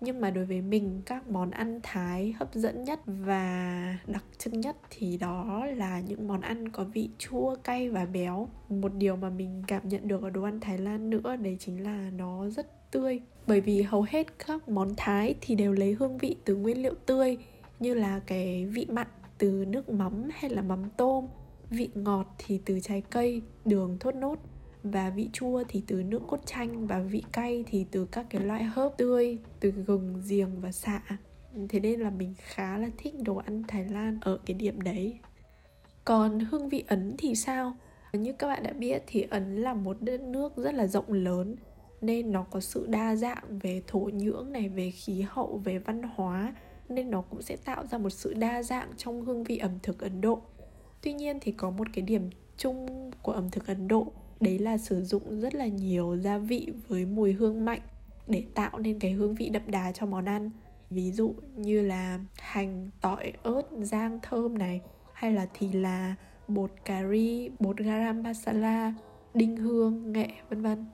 Nhưng 0.00 0.20
mà 0.20 0.30
đối 0.30 0.44
với 0.44 0.60
mình 0.60 1.02
các 1.06 1.28
món 1.28 1.50
ăn 1.50 1.80
Thái 1.82 2.34
hấp 2.38 2.54
dẫn 2.54 2.84
nhất 2.84 3.00
và 3.06 3.98
đặc 4.06 4.24
trưng 4.38 4.60
nhất 4.60 4.76
thì 4.90 5.16
đó 5.16 5.66
là 5.76 6.00
những 6.00 6.28
món 6.28 6.40
ăn 6.40 6.68
có 6.68 6.84
vị 6.84 7.08
chua 7.18 7.56
cay 7.56 7.90
và 7.90 8.04
béo. 8.04 8.48
Một 8.68 8.92
điều 8.94 9.16
mà 9.16 9.30
mình 9.30 9.62
cảm 9.66 9.88
nhận 9.88 10.08
được 10.08 10.22
ở 10.22 10.30
đồ 10.30 10.42
ăn 10.42 10.60
Thái 10.60 10.78
Lan 10.78 11.10
nữa 11.10 11.36
đấy 11.36 11.56
chính 11.60 11.82
là 11.82 12.10
nó 12.16 12.48
rất 12.48 12.90
tươi. 12.90 13.20
Bởi 13.46 13.60
vì 13.60 13.82
hầu 13.82 14.06
hết 14.08 14.38
các 14.46 14.68
món 14.68 14.94
Thái 14.96 15.34
thì 15.40 15.54
đều 15.54 15.72
lấy 15.72 15.92
hương 15.92 16.18
vị 16.18 16.36
từ 16.44 16.56
nguyên 16.56 16.82
liệu 16.82 16.94
tươi 17.06 17.38
như 17.80 17.94
là 17.94 18.20
cái 18.26 18.66
vị 18.66 18.86
mặn 18.90 19.06
từ 19.38 19.64
nước 19.68 19.88
mắm 19.88 20.28
hay 20.32 20.50
là 20.50 20.62
mắm 20.62 20.84
tôm 20.96 21.26
vị 21.74 21.88
ngọt 21.94 22.34
thì 22.38 22.60
từ 22.64 22.80
trái 22.80 23.00
cây, 23.10 23.42
đường, 23.64 23.96
thốt 24.00 24.14
nốt. 24.14 24.36
Và 24.82 25.10
vị 25.10 25.28
chua 25.32 25.64
thì 25.68 25.82
từ 25.86 26.02
nước 26.02 26.22
cốt 26.28 26.46
chanh. 26.46 26.86
Và 26.86 26.98
vị 26.98 27.22
cay 27.32 27.64
thì 27.66 27.86
từ 27.90 28.04
các 28.04 28.26
cái 28.30 28.42
loại 28.42 28.64
hớp 28.64 28.96
tươi, 28.98 29.38
từ 29.60 29.70
gừng, 29.70 30.22
giềng 30.28 30.60
và 30.60 30.72
xạ. 30.72 31.02
Thế 31.68 31.80
nên 31.80 32.00
là 32.00 32.10
mình 32.10 32.34
khá 32.38 32.78
là 32.78 32.88
thích 32.98 33.14
đồ 33.22 33.36
ăn 33.36 33.62
thái 33.68 33.84
lan 33.84 34.18
ở 34.20 34.38
cái 34.46 34.54
điểm 34.54 34.80
đấy. 34.80 35.18
Còn 36.04 36.40
hương 36.40 36.68
vị 36.68 36.84
ấn 36.86 37.14
thì 37.18 37.34
sao? 37.34 37.76
Như 38.12 38.32
các 38.32 38.46
bạn 38.46 38.62
đã 38.62 38.72
biết 38.72 39.02
thì 39.06 39.22
ấn 39.22 39.56
là 39.56 39.74
một 39.74 39.96
đất 40.00 40.20
nước 40.20 40.56
rất 40.56 40.74
là 40.74 40.86
rộng 40.86 41.12
lớn. 41.12 41.56
Nên 42.00 42.32
nó 42.32 42.42
có 42.42 42.60
sự 42.60 42.86
đa 42.86 43.16
dạng 43.16 43.58
về 43.58 43.82
thổ 43.86 43.98
nhưỡng 43.98 44.52
này, 44.52 44.68
về 44.68 44.90
khí 44.90 45.24
hậu, 45.28 45.60
về 45.64 45.78
văn 45.78 46.02
hóa. 46.02 46.54
Nên 46.88 47.10
nó 47.10 47.22
cũng 47.22 47.42
sẽ 47.42 47.56
tạo 47.56 47.86
ra 47.86 47.98
một 47.98 48.10
sự 48.10 48.34
đa 48.34 48.62
dạng 48.62 48.88
trong 48.96 49.24
hương 49.24 49.44
vị 49.44 49.58
ẩm 49.58 49.78
thực 49.82 50.00
ấn 50.00 50.20
độ 50.20 50.42
tuy 51.04 51.12
nhiên 51.12 51.38
thì 51.40 51.52
có 51.52 51.70
một 51.70 51.86
cái 51.92 52.02
điểm 52.02 52.30
chung 52.56 53.10
của 53.22 53.32
ẩm 53.32 53.50
thực 53.50 53.66
Ấn 53.66 53.88
Độ, 53.88 54.12
đấy 54.40 54.58
là 54.58 54.78
sử 54.78 55.04
dụng 55.04 55.40
rất 55.40 55.54
là 55.54 55.66
nhiều 55.66 56.16
gia 56.16 56.38
vị 56.38 56.72
với 56.88 57.04
mùi 57.04 57.32
hương 57.32 57.64
mạnh 57.64 57.80
để 58.26 58.44
tạo 58.54 58.78
nên 58.78 58.98
cái 58.98 59.12
hương 59.12 59.34
vị 59.34 59.48
đậm 59.48 59.62
đà 59.66 59.92
cho 59.92 60.06
món 60.06 60.24
ăn. 60.24 60.50
Ví 60.90 61.12
dụ 61.12 61.34
như 61.56 61.82
là 61.82 62.20
hành, 62.38 62.90
tỏi, 63.00 63.32
ớt 63.42 63.62
rang 63.80 64.18
thơm 64.22 64.58
này, 64.58 64.80
hay 65.12 65.32
là 65.32 65.46
thì 65.54 65.72
là 65.72 66.14
bột 66.48 66.70
cà 66.84 67.08
ri, 67.10 67.50
bột 67.58 67.76
garam 67.76 68.22
masala, 68.22 68.94
đinh 69.34 69.56
hương, 69.56 70.12
nghệ, 70.12 70.28
vân 70.48 70.62
vân. 70.62 70.86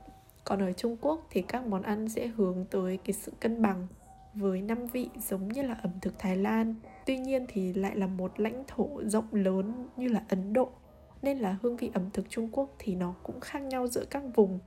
Còn 0.44 0.62
ở 0.62 0.72
Trung 0.72 0.96
Quốc 1.00 1.26
thì 1.30 1.42
các 1.42 1.66
món 1.66 1.82
ăn 1.82 2.08
sẽ 2.08 2.26
hướng 2.26 2.64
tới 2.70 2.96
cái 2.96 3.12
sự 3.12 3.32
cân 3.40 3.62
bằng 3.62 3.86
với 4.34 4.62
năm 4.62 4.86
vị 4.86 5.08
giống 5.28 5.48
như 5.48 5.62
là 5.62 5.74
ẩm 5.74 5.92
thực 6.00 6.18
Thái 6.18 6.36
Lan 6.36 6.74
tuy 7.07 7.19
nhiên 7.19 7.45
thì 7.49 7.73
lại 7.73 7.97
là 7.97 8.07
một 8.07 8.40
lãnh 8.40 8.64
thổ 8.69 8.88
rộng 9.04 9.28
lớn 9.33 9.88
như 9.97 10.09
là 10.09 10.25
Ấn 10.28 10.52
Độ, 10.52 10.71
nên 11.23 11.38
là 11.38 11.57
hương 11.62 11.76
vị 11.76 11.90
ẩm 11.95 12.11
thực 12.12 12.30
Trung 12.30 12.49
Quốc 12.52 12.75
thì 12.78 12.95
nó 12.95 13.14
cũng 13.23 13.40
khác 13.40 13.62
nhau 13.62 13.87
giữa 13.87 14.04
các 14.11 14.23
vùng. 14.35 14.59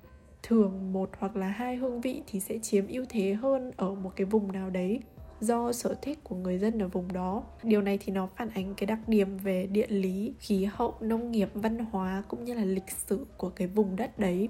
Thường 0.44 0.94
một 0.94 1.10
hoặc 1.20 1.36
là 1.36 1.48
hai 1.48 1.75
hương 1.75 2.02
vị 2.02 2.22
thì 2.28 2.40
sẽ 2.40 2.58
chiếm 2.58 2.88
ưu 2.88 3.06
thế 3.10 3.34
hơn 3.34 3.72
ở 3.78 3.96
một 3.96 4.12
cái 4.16 4.25
vùng 4.25 4.52
nào 4.52 4.70
đấy, 4.70 5.00
do 5.40 5.72
sở 5.72 5.96
thích 6.02 6.20
của 6.24 6.36
người 6.36 6.58
dân 6.58 6.80
ở 6.80 6.88
vùng 6.88 7.13
đó. 7.13 7.44
Điều 7.63 7.82
này 7.82 7.98
thì 8.02 8.13
nó 8.13 8.28
phản 8.28 8.50
ánh 8.50 8.74
cái 8.78 8.88
đặc 8.88 9.00
điểm 9.08 9.38
về 9.38 9.68
địa 9.68 9.88
lý, 9.88 10.34
khí 10.40 10.68
hậu, 10.72 10.96
nông 11.00 11.32
nghiệp, 11.32 11.50
văn 11.54 11.80
hóa, 11.80 12.24
cũng 12.28 12.44
như 12.44 12.54
là 12.54 12.66
lịch 12.66 12.90
sử 12.90 13.25
của 13.38 13.50
cái 13.50 13.68
vùng 13.68 13.96
đất 13.96 14.20
đấy. 14.20 14.50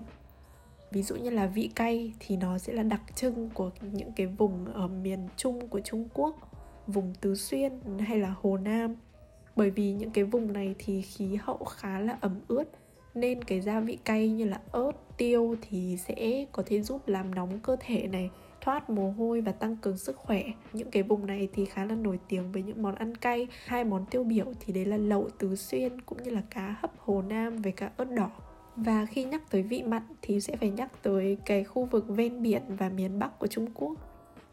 Ví 0.92 1.04
dụ 1.04 1.16
như 1.16 1.30
là 1.30 1.48
vị 1.48 1.70
cay 1.76 2.14
thì 2.20 2.38
nó 2.38 2.58
sẽ 2.58 2.74
là 2.74 2.84
đặc 2.84 3.02
trưng 3.16 3.50
của 3.54 3.72
những 3.92 4.12
cái 4.16 4.28
vùng 4.28 4.66
ở 4.74 4.88
miền 4.88 5.28
trung 5.38 5.68
của 5.68 5.80
trung 5.80 6.08
quốc 6.14 6.53
vùng 6.88 7.14
tứ 7.22 7.36
xuyên 7.36 7.72
hay 8.00 8.20
là 8.20 8.36
hồ 8.42 8.58
nam. 8.58 8.96
Bởi 9.56 9.70
vì 9.70 9.94
những 9.94 10.12
cái 10.12 10.24
vùng 10.24 10.54
này 10.54 10.76
thì 10.78 11.02
khí 11.02 11.38
hậu 11.42 11.58
khá 11.58 12.00
là 12.00 12.18
ẩm 12.22 12.40
ướt, 12.48 12.64
nên 13.16 13.44
cái 13.44 13.62
gia 13.62 13.80
vị 13.80 13.98
cay 14.06 14.30
như 14.30 14.46
là 14.46 14.62
ớt, 14.72 14.92
tiêu 15.18 15.56
thì 15.62 15.98
sẽ 15.98 16.46
có 16.52 16.64
thể 16.66 16.82
giúp 16.82 17.08
làm 17.08 17.36
nóng 17.36 17.60
cơ 17.60 17.76
thể 17.80 18.08
này, 18.08 18.30
thoát 18.62 18.90
mồ 18.90 19.12
hôi 19.12 19.42
và 19.42 19.52
tăng 19.52 19.78
cường 19.78 19.98
sức 19.98 20.18
khỏe. 20.18 20.44
Những 20.74 20.92
cái 20.92 21.04
vùng 21.04 21.26
này 21.26 21.50
thì 21.54 21.66
khá 21.66 21.86
là 21.86 21.96
nổi 21.96 22.20
tiếng 22.28 22.52
với 22.52 22.64
những 22.64 22.82
món 22.82 22.96
ăn 22.96 23.16
cay. 23.16 23.48
Hai 23.66 23.84
món 23.84 24.06
tiêu 24.06 24.24
biểu 24.24 24.46
thì 24.60 24.74
đấy 24.74 24.86
là 24.86 24.98
lẩu 24.98 25.30
tứ 25.40 25.56
xuyên 25.56 26.02
cũng 26.02 26.24
như 26.24 26.32
là 26.32 26.42
cá 26.50 26.76
hấp 26.80 26.92
hồ 26.98 27.22
nam 27.22 27.58
với 27.58 27.72
cả 27.72 27.92
ớt 27.98 28.12
đỏ. 28.12 28.32
Và 28.76 29.06
khi 29.06 29.24
nhắc 29.24 29.52
tới 29.52 29.64
vị 29.64 29.84
mặn 29.84 30.02
thì 30.22 30.42
sẽ 30.42 30.56
phải 30.56 30.70
nhắc 30.70 31.04
tới 31.04 31.38
cái 31.46 31.64
khu 31.64 31.86
vực 31.86 32.06
ven 32.08 32.42
biển 32.42 32.62
và 32.68 32.90
miền 32.90 33.20
Bắc 33.20 33.40
của 33.40 33.48
Trung 33.48 33.68
Quốc 33.74 33.94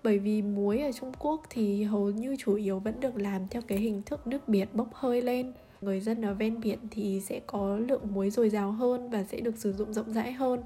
bởi 0.03 0.19
vì 0.19 0.43
muối 0.43 0.81
ở 0.81 0.93
Trung 0.93 1.13
Quốc 1.19 1.43
thì 1.51 1.83
hầu 1.83 2.11
như 2.11 2.37
chủ 2.39 2.55
yếu 2.55 2.79
vẫn 2.79 3.01
được 3.01 3.17
làm 3.17 3.49
theo 3.49 3.63
cái 3.63 3.79
hình 3.79 4.03
thức 4.03 4.27
nước 4.27 4.49
biển 4.49 4.69
bốc 4.73 4.95
hơi 4.95 5.23
lên. 5.23 5.53
Người 5.81 6.01
dân 6.01 6.23
ở 6.23 6.35
ven 6.35 6.61
biển 6.61 6.79
thì 6.91 7.21
sẽ 7.21 7.41
có 7.47 7.77
lượng 7.77 8.03
muối 8.15 8.31
dồi 8.31 8.51
dào 8.51 8.73
hơn 8.73 9.11
và 9.11 9.25
sẽ 9.25 9.41
được 9.41 9.57
sử 9.57 9.73
dụng 9.73 9.93
rộng 9.93 10.13
rãi 10.13 10.33
hơn. 10.33 10.61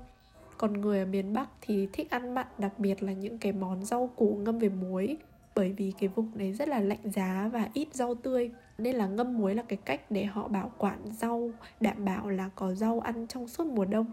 Còn 0.59 0.81
người 0.81 0.99
ở 0.99 1.07
miền 1.07 1.33
Bắc 1.33 1.49
thì 1.61 1.89
thích 1.93 2.11
ăn 2.11 2.35
mặn, 2.35 2.47
đặc 2.59 2.79
biệt 2.79 3.03
là 3.03 3.13
những 3.13 3.39
cái 3.39 3.53
món 3.53 3.85
rau 3.85 4.11
củ 4.17 4.39
ngâm 4.45 4.59
về 4.59 4.69
muối. 4.69 5.17
Bởi 5.55 5.73
vì 5.73 5.93
cái 5.99 6.09
vùng 6.09 6.31
đấy 6.35 6.53
rất 6.53 6.69
là 6.69 6.81
lạnh 6.81 7.11
giá 7.11 7.51
và 7.53 7.69
ít 7.75 7.89
rau 7.93 8.15
tươi. 8.15 8.51
Nên 8.79 8.97
là 8.97 9.07
ngâm 9.07 9.39
muối 9.39 9.55
là 9.55 9.63
cái 9.63 9.79
cách 9.85 10.11
để 10.11 10.25
họ 10.25 10.49
bảo 10.49 10.73
quản 10.79 10.99
rau, 11.21 11.51
đảm 11.81 12.05
bảo 12.05 12.29
là 12.31 12.51
có 12.55 12.75
rau 12.75 13.01
ăn 13.01 13.27
trong 13.27 13.49
suốt 13.49 13.67
mùa 13.67 13.85
đông. 13.85 14.07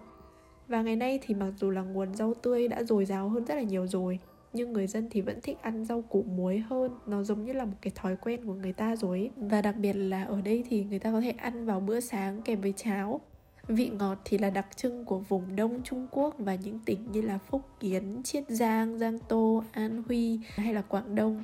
Và 0.68 0.82
ngày 0.82 0.96
nay 0.96 1.20
thì 1.22 1.34
mặc 1.36 1.52
dù 1.58 1.70
là 1.70 1.82
nguồn 1.82 2.16
rau 2.16 2.34
tươi 2.34 2.68
đã 2.68 2.84
dồi 2.84 3.06
dào 3.06 3.30
hơn 3.30 3.46
rất 3.46 3.56
là 3.56 3.62
nhiều 3.62 3.88
rồi 3.88 4.20
nhưng 4.54 4.74
người 4.74 4.88
dân 4.88 5.08
thì 5.12 5.22
vẫn 5.22 5.42
thích 5.42 5.58
ăn 5.62 5.86
rau 5.86 6.02
củ 6.02 6.24
muối 6.24 6.60
hơn 6.60 6.92
nó 7.08 7.24
giống 7.24 7.46
như 7.46 7.54
là 7.54 7.66
một 7.66 7.78
cái 7.82 7.92
thói 7.96 8.16
quen 8.16 8.46
của 8.46 8.54
người 8.54 8.74
ta 8.74 8.96
rồi 8.96 9.32
và 9.36 9.62
đặc 9.62 9.76
biệt 9.78 9.94
là 9.94 10.24
ở 10.24 10.42
đây 10.42 10.64
thì 10.70 10.84
người 10.84 11.00
ta 11.00 11.12
có 11.12 11.22
thể 11.22 11.32
ăn 11.32 11.66
vào 11.66 11.80
bữa 11.80 12.00
sáng 12.00 12.42
kèm 12.42 12.62
với 12.62 12.74
cháo 12.78 13.22
Vị 13.68 13.90
ngọt 13.90 14.18
thì 14.26 14.38
là 14.38 14.50
đặc 14.50 14.68
trưng 14.76 15.06
của 15.06 15.20
vùng 15.20 15.56
Đông 15.56 15.82
Trung 15.84 16.08
Quốc 16.12 16.36
và 16.38 16.56
những 16.56 16.80
tỉnh 16.86 17.12
như 17.12 17.22
là 17.22 17.38
Phúc 17.38 17.62
Kiến, 17.80 18.22
Chiết 18.24 18.44
Giang, 18.50 19.00
Giang 19.00 19.20
Tô, 19.20 19.64
An 19.72 20.04
Huy 20.08 20.40
hay 20.56 20.74
là 20.74 20.82
Quảng 20.82 21.16
Đông. 21.16 21.44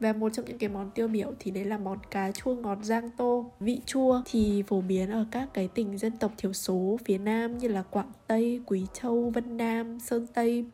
Và 0.00 0.12
một 0.12 0.32
trong 0.32 0.44
những 0.44 0.58
cái 0.58 0.68
món 0.68 0.90
tiêu 0.90 1.08
biểu 1.08 1.32
thì 1.38 1.50
đấy 1.50 1.64
là 1.64 1.78
món 1.78 1.98
cá 2.10 2.32
chua 2.32 2.54
ngọt 2.54 2.78
Giang 2.82 3.10
Tô. 3.10 3.50
Vị 3.60 3.80
chua 3.86 4.22
thì 4.24 4.62
phổ 4.66 4.80
biến 4.80 5.10
ở 5.10 5.26
các 5.30 5.48
cái 5.54 5.68
tỉnh 5.68 5.98
dân 5.98 6.16
tộc 6.16 6.32
thiểu 6.36 6.52
số 6.52 6.98
phía 7.04 7.18
Nam 7.18 7.58
như 7.58 7.68
là 7.68 7.82
Quảng 7.82 8.12
Tây, 8.26 8.60
Quý 8.66 8.86
Châu, 8.92 9.30
Vân 9.30 9.56
Nam, 9.56 10.00
Sơn 10.00 10.26
Tây 10.34 10.64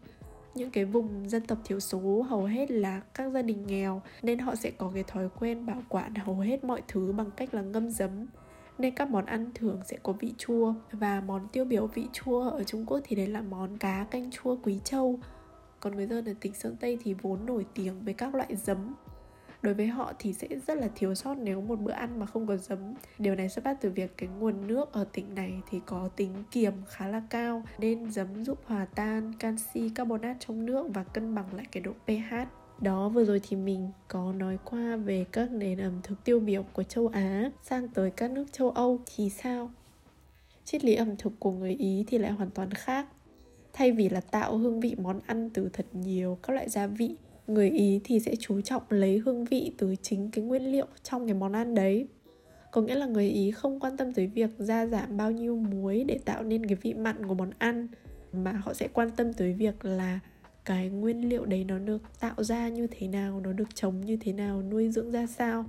những 0.55 0.71
cái 0.71 0.85
vùng 0.85 1.29
dân 1.29 1.47
tộc 1.47 1.59
thiểu 1.65 1.81
số, 1.81 2.23
hầu 2.23 2.45
hết 2.45 2.71
là 2.71 3.01
các 3.15 3.31
gia 3.31 3.43
đình 3.43 3.67
nghèo, 3.67 4.03
nên 4.23 4.39
họ 4.39 4.55
sẽ 4.55 4.71
có 4.71 4.91
cái 4.95 5.03
thói 5.03 5.29
quen 5.41 5.67
bảo 5.67 5.83
quản 5.89 6.15
hầu 6.15 6.39
hết 6.39 6.65
mọi 6.65 6.83
thứ 6.89 7.13
bằng 7.13 7.31
cách 7.37 7.55
là 7.55 7.63
ngâm 7.63 7.91
giấm. 7.91 8.27
Nên 8.79 8.95
các 8.95 9.11
món 9.11 9.27
ăn 9.27 9.51
thường 9.55 9.81
sẽ 9.85 9.97
có 10.03 10.13
vị 10.13 10.33
chua, 10.39 10.75
và 10.93 11.23
món 11.27 11.49
tiêu 11.49 11.65
biểu 11.65 11.87
vị 11.87 12.07
chua 12.13 12.51
ở 12.51 12.65
Trung 12.65 12.87
Quốc 12.87 13.01
thì 13.05 13.17
đấy 13.17 13.27
là 13.27 13.43
món 13.43 13.79
cá 13.79 14.07
canh 14.11 14.31
chua 14.31 14.57
Quý 14.63 14.81
Châu. 14.85 15.19
Còn 15.81 15.97
người 15.97 16.07
dân 16.07 16.25
ở 16.25 16.35
tỉnh 16.41 16.55
Sơn 16.55 16.77
Tây 16.81 16.99
thì 17.03 17.15
vốn 17.15 17.47
nổi 17.47 17.67
tiếng 17.75 18.05
với 18.05 18.15
các 18.15 18.35
loại 18.35 18.57
giấm 18.57 18.95
đối 19.62 19.75
với 19.75 19.87
họ 19.87 20.12
thì 20.18 20.33
sẽ 20.33 20.49
rất 20.66 20.79
là 20.79 20.88
thiếu 20.94 21.14
sót 21.14 21.35
nếu 21.35 21.61
một 21.61 21.81
bữa 21.81 21.92
ăn 21.92 22.18
mà 22.18 22.27
không 22.27 22.46
có 22.46 22.57
giấm 22.57 22.79
điều 23.18 23.35
này 23.35 23.49
xuất 23.49 23.64
phát 23.64 23.81
từ 23.81 23.90
việc 23.90 24.16
cái 24.16 24.29
nguồn 24.29 24.66
nước 24.66 24.92
ở 24.92 25.05
tỉnh 25.12 25.35
này 25.35 25.53
thì 25.70 25.81
có 25.87 26.09
tính 26.16 26.31
kiềm 26.51 26.73
khá 26.88 27.09
là 27.09 27.23
cao 27.31 27.62
nên 27.79 28.11
giấm 28.11 28.44
giúp 28.44 28.59
hòa 28.64 28.87
tan 28.94 29.33
canxi 29.38 29.88
carbonat 29.94 30.37
trong 30.40 30.66
nước 30.66 30.87
và 30.94 31.05
cân 31.05 31.35
bằng 31.35 31.55
lại 31.55 31.66
cái 31.73 31.83
độ 31.83 31.92
pH 32.07 32.35
đó 32.81 33.09
vừa 33.09 33.25
rồi 33.25 33.40
thì 33.49 33.57
mình 33.57 33.90
có 34.09 34.33
nói 34.33 34.59
qua 34.64 34.96
về 34.96 35.25
các 35.33 35.51
nền 35.51 35.79
ẩm 35.79 36.01
thực 36.03 36.25
tiêu 36.25 36.40
biểu 36.40 36.62
của 36.62 36.83
châu 36.83 37.09
Á 37.09 37.51
sang 37.62 37.88
tới 37.88 38.11
các 38.11 38.31
nước 38.31 38.46
châu 38.53 38.70
Âu 38.70 39.01
thì 39.16 39.31
sao? 39.31 39.70
Triết 40.64 40.85
lý 40.85 40.94
ẩm 40.94 41.16
thực 41.16 41.33
của 41.38 41.51
người 41.51 41.75
Ý 41.75 42.05
thì 42.07 42.18
lại 42.18 42.31
hoàn 42.31 42.51
toàn 42.51 42.70
khác. 42.70 43.07
Thay 43.73 43.92
vì 43.92 44.09
là 44.09 44.20
tạo 44.20 44.57
hương 44.57 44.81
vị 44.81 44.94
món 44.99 45.20
ăn 45.27 45.51
từ 45.51 45.68
thật 45.73 45.87
nhiều 45.92 46.38
các 46.42 46.53
loại 46.53 46.68
gia 46.68 46.87
vị, 46.87 47.16
người 47.46 47.70
Ý 47.70 48.00
thì 48.05 48.20
sẽ 48.20 48.37
chú 48.37 48.61
trọng 48.61 48.83
lấy 48.88 49.18
hương 49.18 49.44
vị 49.44 49.72
từ 49.79 49.94
chính 50.03 50.31
cái 50.31 50.44
nguyên 50.44 50.72
liệu 50.72 50.87
trong 51.03 51.26
cái 51.26 51.35
món 51.35 51.53
ăn 51.53 51.74
đấy. 51.74 52.09
Có 52.70 52.83
nghĩa 52.83 52.94
là 52.94 53.07
người 53.07 53.29
Ý 53.29 53.50
không 53.50 53.81
quan 53.81 53.96
tâm 53.96 54.12
tới 54.12 54.26
việc 54.26 54.50
gia 54.59 54.87
giảm 54.87 55.16
bao 55.16 55.31
nhiêu 55.31 55.57
muối 55.57 56.05
để 56.05 56.18
tạo 56.24 56.42
nên 56.42 56.66
cái 56.66 56.76
vị 56.83 56.94
mặn 56.94 57.26
của 57.26 57.35
món 57.35 57.50
ăn, 57.59 57.88
mà 58.33 58.53
họ 58.53 58.74
sẽ 58.74 58.88
quan 58.88 59.11
tâm 59.16 59.33
tới 59.33 59.53
việc 59.53 59.85
là 59.85 60.20
cái 60.64 60.88
nguyên 60.88 61.29
liệu 61.29 61.44
đấy 61.44 61.64
nó 61.64 61.79
được 61.79 62.03
tạo 62.20 62.42
ra 62.42 62.68
như 62.68 62.87
thế 62.90 63.09
nào, 63.09 63.40
nó 63.40 63.53
được 63.53 63.74
trồng 63.74 64.00
như 64.00 64.16
thế 64.20 64.33
nào, 64.33 64.62
nuôi 64.62 64.90
dưỡng 64.90 65.11
ra 65.11 65.26
sao 65.26 65.64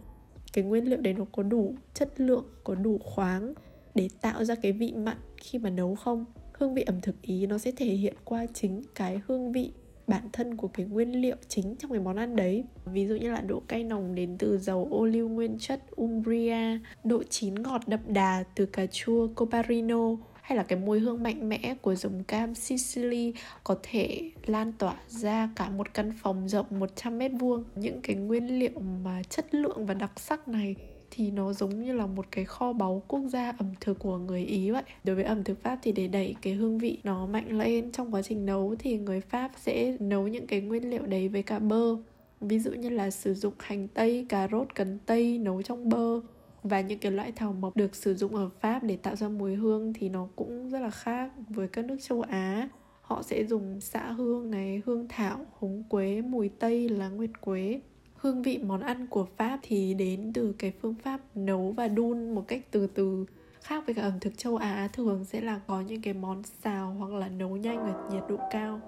cái 0.53 0.63
nguyên 0.63 0.89
liệu 0.89 1.01
đấy 1.01 1.13
nó 1.13 1.25
có 1.31 1.43
đủ 1.43 1.75
chất 1.93 2.21
lượng, 2.21 2.45
có 2.63 2.75
đủ 2.75 2.97
khoáng 2.97 3.53
để 3.95 4.09
tạo 4.21 4.45
ra 4.45 4.55
cái 4.55 4.71
vị 4.71 4.93
mặn 4.93 5.17
khi 5.37 5.59
mà 5.59 5.69
nấu 5.69 5.95
không 5.95 6.25
hương 6.53 6.73
vị 6.73 6.81
ẩm 6.81 7.01
thực 7.01 7.21
ý 7.21 7.45
nó 7.45 7.57
sẽ 7.57 7.71
thể 7.71 7.85
hiện 7.85 8.15
qua 8.25 8.45
chính 8.53 8.81
cái 8.95 9.21
hương 9.27 9.51
vị 9.51 9.71
bản 10.11 10.29
thân 10.33 10.57
của 10.57 10.67
cái 10.67 10.85
nguyên 10.85 11.21
liệu 11.21 11.35
chính 11.47 11.75
trong 11.75 11.91
cái 11.91 11.99
món 11.99 12.15
ăn 12.15 12.35
đấy 12.35 12.63
ví 12.85 13.07
dụ 13.07 13.15
như 13.15 13.31
là 13.31 13.41
độ 13.41 13.61
cay 13.67 13.83
nồng 13.83 14.15
đến 14.15 14.37
từ 14.37 14.57
dầu 14.57 14.87
ô 14.91 15.05
liu 15.05 15.29
nguyên 15.29 15.57
chất 15.59 15.81
umbria, 15.95 16.79
độ 17.03 17.23
chín 17.29 17.55
ngọt 17.55 17.81
đậm 17.87 17.99
đà 18.07 18.43
từ 18.55 18.65
cà 18.65 18.85
chua 18.85 19.27
coparino, 19.35 20.15
hay 20.41 20.57
là 20.57 20.63
cái 20.63 20.79
mùi 20.79 20.99
hương 20.99 21.23
mạnh 21.23 21.49
mẽ 21.49 21.75
của 21.81 21.95
giống 21.95 22.23
cam 22.23 22.55
Sicily 22.55 23.33
có 23.63 23.75
thể 23.83 24.31
lan 24.45 24.73
tỏa 24.77 24.95
ra 25.07 25.49
cả 25.55 25.69
một 25.69 25.93
căn 25.93 26.13
phòng 26.21 26.49
rộng 26.49 26.65
100 26.69 27.17
mét 27.17 27.31
vuông. 27.39 27.63
Những 27.75 28.01
cái 28.01 28.15
nguyên 28.15 28.59
liệu 28.59 28.79
mà 28.79 29.21
chất 29.29 29.55
lượng 29.55 29.85
và 29.85 29.93
đặc 29.93 30.19
sắc 30.19 30.47
này 30.47 30.75
thì 31.11 31.31
nó 31.31 31.53
giống 31.53 31.83
như 31.83 31.93
là 31.93 32.05
một 32.05 32.25
cái 32.31 32.45
kho 32.45 32.73
báu 32.73 33.03
quốc 33.07 33.21
gia 33.27 33.51
ẩm 33.57 33.67
thực 33.79 33.99
của 33.99 34.17
người 34.17 34.45
Ý 34.45 34.71
vậy. 34.71 34.83
Đối 35.03 35.15
với 35.15 35.25
ẩm 35.25 35.43
thực 35.43 35.61
Pháp 35.61 35.79
thì 35.81 35.91
để 35.91 36.07
đẩy 36.07 36.35
cái 36.41 36.53
hương 36.53 36.77
vị 36.77 36.97
nó 37.03 37.25
mạnh 37.25 37.57
lên 37.57 37.91
trong 37.91 38.13
quá 38.13 38.21
trình 38.21 38.45
nấu 38.45 38.75
thì 38.79 38.97
người 38.97 39.21
Pháp 39.21 39.51
sẽ 39.57 39.97
nấu 39.99 40.27
những 40.27 40.47
cái 40.47 40.61
nguyên 40.61 40.89
liệu 40.89 41.05
đấy 41.05 41.27
với 41.27 41.43
cả 41.43 41.59
bơ. 41.59 41.95
Ví 42.41 42.59
dụ 42.59 42.71
như 42.71 42.89
là 42.89 43.09
sử 43.09 43.33
dụng 43.33 43.53
hành 43.59 43.87
tây, 43.87 44.25
cà 44.29 44.47
rốt, 44.51 44.67
cần 44.75 44.99
tây 45.05 45.37
nấu 45.37 45.61
trong 45.61 45.89
bơ 45.89 46.19
và 46.63 46.81
những 46.81 46.99
cái 46.99 47.11
loại 47.11 47.31
thảo 47.31 47.53
mộc 47.53 47.75
được 47.75 47.95
sử 47.95 48.15
dụng 48.15 48.35
ở 48.35 48.49
Pháp 48.61 48.83
để 48.83 48.97
tạo 48.97 49.15
ra 49.15 49.29
mùi 49.29 49.55
hương 49.55 49.93
thì 49.93 50.09
nó 50.09 50.27
cũng 50.35 50.69
rất 50.69 50.79
là 50.79 50.89
khác 50.89 51.31
với 51.49 51.67
các 51.67 51.85
nước 51.85 51.97
châu 52.01 52.21
Á 52.21 52.69
họ 53.01 53.21
sẽ 53.21 53.45
dùng 53.45 53.81
xạ 53.81 54.11
hương 54.11 54.51
này, 54.51 54.81
hương 54.85 55.07
thảo, 55.09 55.45
húng 55.59 55.83
quế, 55.89 56.21
mùi 56.21 56.49
tây, 56.49 56.89
lá 56.89 57.09
nguyệt 57.09 57.41
quế 57.41 57.79
hương 58.21 58.41
vị 58.41 58.59
món 58.63 58.81
ăn 58.81 59.07
của 59.07 59.25
Pháp 59.37 59.59
thì 59.61 59.93
đến 59.93 60.31
từ 60.33 60.53
cái 60.59 60.73
phương 60.81 60.95
pháp 61.03 61.19
nấu 61.35 61.71
và 61.77 61.87
đun 61.87 62.35
một 62.35 62.47
cách 62.47 62.61
từ 62.71 62.87
từ, 62.87 63.25
khác 63.61 63.83
với 63.85 63.95
cả 63.95 64.01
ẩm 64.01 64.19
thực 64.21 64.37
châu 64.37 64.57
Á, 64.57 64.89
thường 64.93 65.25
sẽ 65.25 65.41
là 65.41 65.61
có 65.67 65.81
những 65.81 66.01
cái 66.01 66.13
món 66.13 66.43
xào 66.43 66.95
hoặc 66.99 67.11
là 67.11 67.27
nấu 67.27 67.57
nhanh 67.57 67.77
ở 67.77 68.09
nhiệt 68.11 68.23
độ 68.29 68.35
cao. 68.51 68.79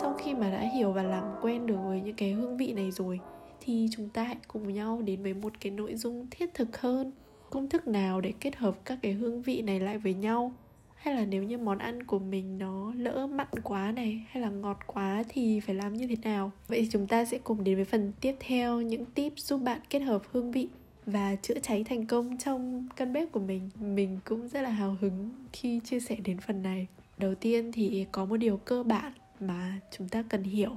Sau 0.00 0.14
khi 0.18 0.34
mà 0.34 0.50
đã 0.50 0.60
hiểu 0.60 0.92
và 0.92 1.02
làm 1.02 1.24
quen 1.42 1.66
được 1.66 1.78
với 1.84 2.00
những 2.00 2.16
cái 2.16 2.32
hương 2.32 2.56
vị 2.56 2.72
này 2.72 2.90
rồi, 2.90 3.20
thì 3.60 3.88
chúng 3.92 4.08
ta 4.08 4.22
hãy 4.22 4.36
cùng 4.48 4.72
nhau 4.72 5.02
đến 5.04 5.22
với 5.22 5.34
một 5.34 5.52
cái 5.60 5.72
nội 5.72 5.94
dung 5.94 6.26
thiết 6.30 6.54
thực 6.54 6.80
hơn 6.80 7.12
công 7.50 7.68
thức 7.68 7.88
nào 7.88 8.20
để 8.20 8.32
kết 8.40 8.56
hợp 8.56 8.84
các 8.84 8.98
cái 9.02 9.12
hương 9.12 9.42
vị 9.42 9.62
này 9.62 9.80
lại 9.80 9.98
với 9.98 10.14
nhau? 10.14 10.52
Hay 10.94 11.14
là 11.14 11.24
nếu 11.24 11.42
như 11.42 11.58
món 11.58 11.78
ăn 11.78 12.02
của 12.02 12.18
mình 12.18 12.58
nó 12.58 12.92
lỡ 12.96 13.26
mặn 13.26 13.48
quá 13.62 13.92
này, 13.92 14.24
hay 14.30 14.42
là 14.42 14.50
ngọt 14.50 14.78
quá 14.86 15.24
thì 15.28 15.60
phải 15.60 15.74
làm 15.74 15.94
như 15.94 16.06
thế 16.06 16.16
nào? 16.24 16.50
Vậy 16.68 16.80
thì 16.82 16.88
chúng 16.90 17.06
ta 17.06 17.24
sẽ 17.24 17.38
cùng 17.38 17.64
đến 17.64 17.76
với 17.76 17.84
phần 17.84 18.12
tiếp 18.20 18.36
theo, 18.40 18.80
những 18.80 19.04
tip 19.04 19.32
giúp 19.36 19.58
bạn 19.58 19.80
kết 19.90 20.00
hợp 20.00 20.22
hương 20.32 20.52
vị 20.52 20.68
và 21.06 21.36
chữa 21.36 21.58
cháy 21.62 21.84
thành 21.84 22.06
công 22.06 22.38
trong 22.38 22.88
căn 22.96 23.12
bếp 23.12 23.32
của 23.32 23.40
mình. 23.40 23.70
Mình 23.80 24.18
cũng 24.24 24.48
rất 24.48 24.60
là 24.60 24.70
hào 24.70 24.96
hứng 25.00 25.30
khi 25.52 25.80
chia 25.84 26.00
sẻ 26.00 26.16
đến 26.24 26.38
phần 26.38 26.62
này. 26.62 26.86
Đầu 27.18 27.34
tiên 27.34 27.72
thì 27.72 28.06
có 28.12 28.24
một 28.24 28.36
điều 28.36 28.56
cơ 28.56 28.82
bản 28.82 29.12
mà 29.40 29.80
chúng 29.96 30.08
ta 30.08 30.24
cần 30.28 30.42
hiểu. 30.42 30.76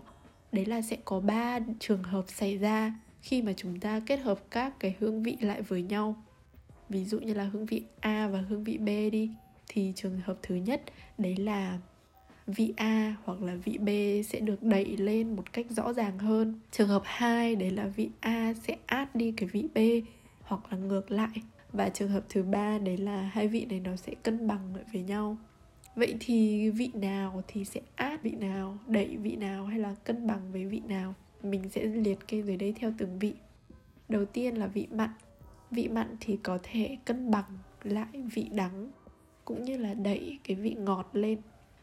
Đấy 0.51 0.65
là 0.65 0.81
sẽ 0.81 0.97
có 1.05 1.19
ba 1.19 1.59
trường 1.79 2.03
hợp 2.03 2.25
xảy 2.27 2.57
ra 2.57 2.93
khi 3.21 3.41
mà 3.41 3.53
chúng 3.57 3.79
ta 3.79 4.01
kết 4.05 4.17
hợp 4.17 4.39
các 4.51 4.79
cái 4.79 4.95
hương 4.99 5.23
vị 5.23 5.37
lại 5.41 5.61
với 5.61 5.81
nhau 5.81 6.15
ví 6.89 7.05
dụ 7.05 7.19
như 7.19 7.33
là 7.33 7.43
hương 7.43 7.65
vị 7.65 7.83
A 7.99 8.27
và 8.27 8.41
hương 8.41 8.63
vị 8.63 8.77
B 8.77 8.87
đi 9.11 9.29
thì 9.67 9.93
trường 9.95 10.19
hợp 10.25 10.37
thứ 10.41 10.55
nhất 10.55 10.81
đấy 11.17 11.35
là 11.35 11.79
vị 12.47 12.73
A 12.77 13.15
hoặc 13.23 13.41
là 13.41 13.55
vị 13.55 13.77
B 13.77 13.89
sẽ 14.27 14.39
được 14.39 14.63
đẩy 14.63 14.97
lên 14.97 15.35
một 15.35 15.53
cách 15.53 15.65
rõ 15.69 15.93
ràng 15.93 16.17
hơn. 16.19 16.59
Trường 16.71 16.87
hợp 16.87 17.01
2 17.05 17.55
đấy 17.55 17.71
là 17.71 17.87
vị 17.87 18.09
A 18.19 18.53
sẽ 18.53 18.75
át 18.85 19.15
đi 19.15 19.33
cái 19.37 19.49
vị 19.49 19.67
B 19.75 19.77
hoặc 20.41 20.61
là 20.71 20.77
ngược 20.77 21.11
lại. 21.11 21.41
Và 21.73 21.89
trường 21.89 22.09
hợp 22.09 22.23
thứ 22.29 22.43
ba 22.43 22.77
đấy 22.77 22.97
là 22.97 23.21
hai 23.21 23.47
vị 23.47 23.65
này 23.65 23.79
nó 23.79 23.95
sẽ 23.95 24.13
cân 24.23 24.47
bằng 24.47 24.75
lại 24.75 24.85
với 24.93 25.03
nhau. 25.03 25.37
Vậy 25.95 26.15
thì 26.19 26.69
vị 26.69 26.89
nào 26.93 27.43
thì 27.47 27.65
sẽ 27.65 27.81
át 27.95 28.23
vị 28.23 28.31
nào, 28.31 28.77
đẩy 28.87 29.17
vị 29.17 29.35
nào 29.35 29.65
hay 29.65 29.79
là 29.79 29.95
cân 30.03 30.27
bằng 30.27 30.51
với 30.51 30.65
vị 30.65 30.81
nào? 30.87 31.13
Mình 31.43 31.69
sẽ 31.69 31.85
liệt 31.85 32.27
kê 32.27 32.41
dưới 32.41 32.57
đây 32.57 32.73
theo 32.79 32.93
từng 32.97 33.19
vị. 33.19 33.33
Đầu 34.09 34.25
tiên 34.25 34.55
là 34.55 34.67
vị 34.67 34.87
mặn. 34.91 35.09
Vị 35.71 35.87
mặn 35.87 36.15
thì 36.19 36.37
có 36.43 36.59
thể 36.63 36.97
cân 37.05 37.31
bằng 37.31 37.57
lại 37.83 38.07
vị 38.33 38.49
đắng 38.53 38.91
cũng 39.45 39.63
như 39.63 39.77
là 39.77 39.93
đẩy 39.93 40.39
cái 40.43 40.55
vị 40.55 40.75
ngọt 40.79 41.09
lên. 41.13 41.41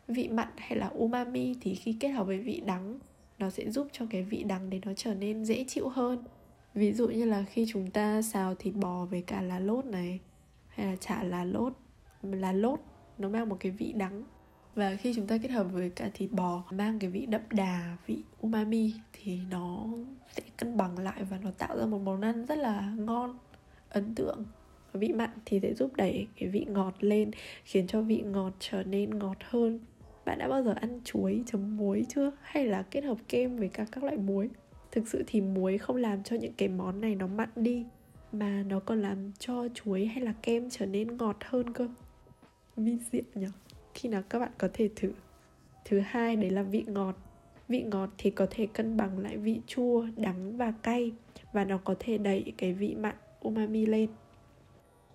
Vị 0.09 0.29
mặn 0.29 0.49
hay 0.57 0.79
là 0.79 0.88
umami 0.88 1.55
thì 1.61 1.75
khi 1.75 1.96
kết 2.01 2.09
hợp 2.09 2.25
với 2.25 2.38
vị 2.38 2.62
đắng, 2.66 2.99
nó 3.38 3.51
sẽ 3.51 3.70
giúp 3.70 3.88
cho 3.92 4.07
cái 4.11 4.22
vị 4.22 4.42
đắng 4.42 4.70
đấy 4.70 4.81
nó 4.85 4.92
trở 4.96 5.14
nên 5.14 5.44
dễ 5.44 5.64
chịu 5.68 5.88
hơn. 5.88 6.25
Ví 6.75 6.92
dụ 6.92 7.09
như 7.09 7.25
là 7.25 7.42
khi 7.42 7.66
chúng 7.68 7.90
ta 7.90 8.22
xào 8.22 8.55
thịt 8.55 8.75
bò 8.75 9.05
với 9.05 9.22
cả 9.22 9.42
lá 9.42 9.59
lốt 9.59 9.85
này, 9.85 10.20
hay 10.68 10.87
là 10.87 10.96
chả 10.96 11.22
lá 11.22 11.44
lốt 11.44 11.72
lá 12.22 12.53
lốt 12.53 12.81
nó 13.18 13.29
mang 13.29 13.49
một 13.49 13.57
cái 13.61 13.72
vị 13.72 13.92
đắng. 13.96 14.22
Và 14.75 14.96
khi 14.96 15.14
chúng 15.14 15.27
ta 15.27 15.38
kết 15.38 15.51
hợp 15.51 15.64
với 15.72 15.90
cả 15.90 16.11
thịt 16.14 16.33
bò 16.33 16.64
mang 16.70 16.99
cái 16.99 17.11
vị 17.11 17.27
đậm 17.27 17.40
đà, 17.51 17.96
vị 18.07 18.22
umami 18.40 18.94
thì 19.12 19.38
nó 19.51 19.87
sẽ 20.33 20.42
cân 20.57 20.77
bằng 20.77 20.99
lại 20.99 21.25
và 21.25 21.38
nó 21.42 21.51
tạo 21.59 21.79
ra 21.79 21.87
một 21.87 21.99
món 21.99 22.20
ăn 22.20 22.46
rất 22.46 22.59
là 22.59 22.94
ngon 22.99 23.38
ấn 23.96 24.14
tượng 24.14 24.44
vị 24.92 25.12
mặn 25.12 25.30
thì 25.44 25.61
sẽ 25.61 25.74
giúp 25.74 25.96
đẩy 25.96 26.26
cái 26.40 26.48
vị 26.48 26.66
ngọt 26.68 26.94
lên, 27.00 27.30
khiến 27.64 27.87
cho 27.87 28.02
vị 28.02 28.20
ngọt 28.20 28.52
trở 28.59 28.82
nên 28.82 29.18
ngọt 29.18 29.37
hơn. 29.40 29.80
Bạn 30.24 30.38
đã 30.38 30.48
bao 30.48 30.62
giờ 30.62 30.74
ăn 30.80 31.00
chuối, 31.04 31.42
chấm 31.46 31.76
muối 31.76 32.06
chưa? 32.09 32.30
Hay 32.42 32.66
là 32.66 32.82
kết 32.82 33.04
hợp 33.04 33.18
kem 33.28 33.56
với 33.56 33.68
cả 33.68 33.87
các 33.92 34.04
loại 34.04 34.16
muối? 34.16 34.48
Thực 34.92 35.09
sự 35.09 35.24
thì 35.26 35.40
muối 35.40 35.78
không 35.78 35.96
làm 35.96 36.22
cho 36.22 36.37
những 36.37 36.52
cái 36.52 36.68
món 36.68 37.00
này 37.00 37.14
nó 37.14 37.26
mặn 37.26 37.48
đi, 37.56 37.85
mà 38.32 38.64
nó 38.68 38.80
còn 38.80 39.02
làm 39.02 39.32
cho 39.38 39.68
chuối 39.74 40.06
hay 40.06 40.24
là 40.24 40.35
kem 40.42 40.70
trở 40.70 40.87
nên 40.87 41.16
ngọt 41.16 41.37
hơn 41.40 41.72
cơ. 41.72 41.88
Vi 42.76 42.98
diện 43.12 43.24
nhỉ? 43.35 43.46
Khi 43.94 44.09
nào 44.09 44.22
các 44.28 44.38
bạn 44.38 44.52
có 44.59 44.68
thể 44.72 44.88
thử? 44.96 45.12
Thứ 45.85 46.00
hai, 46.00 46.37
đấy 46.37 46.50
là 46.50 46.62
vị 46.62 46.85
ngọt. 46.87 47.14
Vị 47.68 47.82
ngọt 47.82 48.09
thì 48.18 48.30
có 48.30 48.46
thể 48.50 48.66
cân 48.66 48.96
bằng 48.96 49.18
lại 49.18 49.37
vị 49.37 49.61
chua, 49.66 50.06
đắng 50.16 50.56
và 50.56 50.72
cay, 50.82 51.12
và 51.52 51.64
nó 51.64 51.78
có 51.78 51.94
thể 51.98 52.18
đẩy 52.18 52.52
cái 52.56 52.72
vị 52.72 52.94
mặn 52.94 53.14
umami 53.46 53.87
lên. 53.87 54.09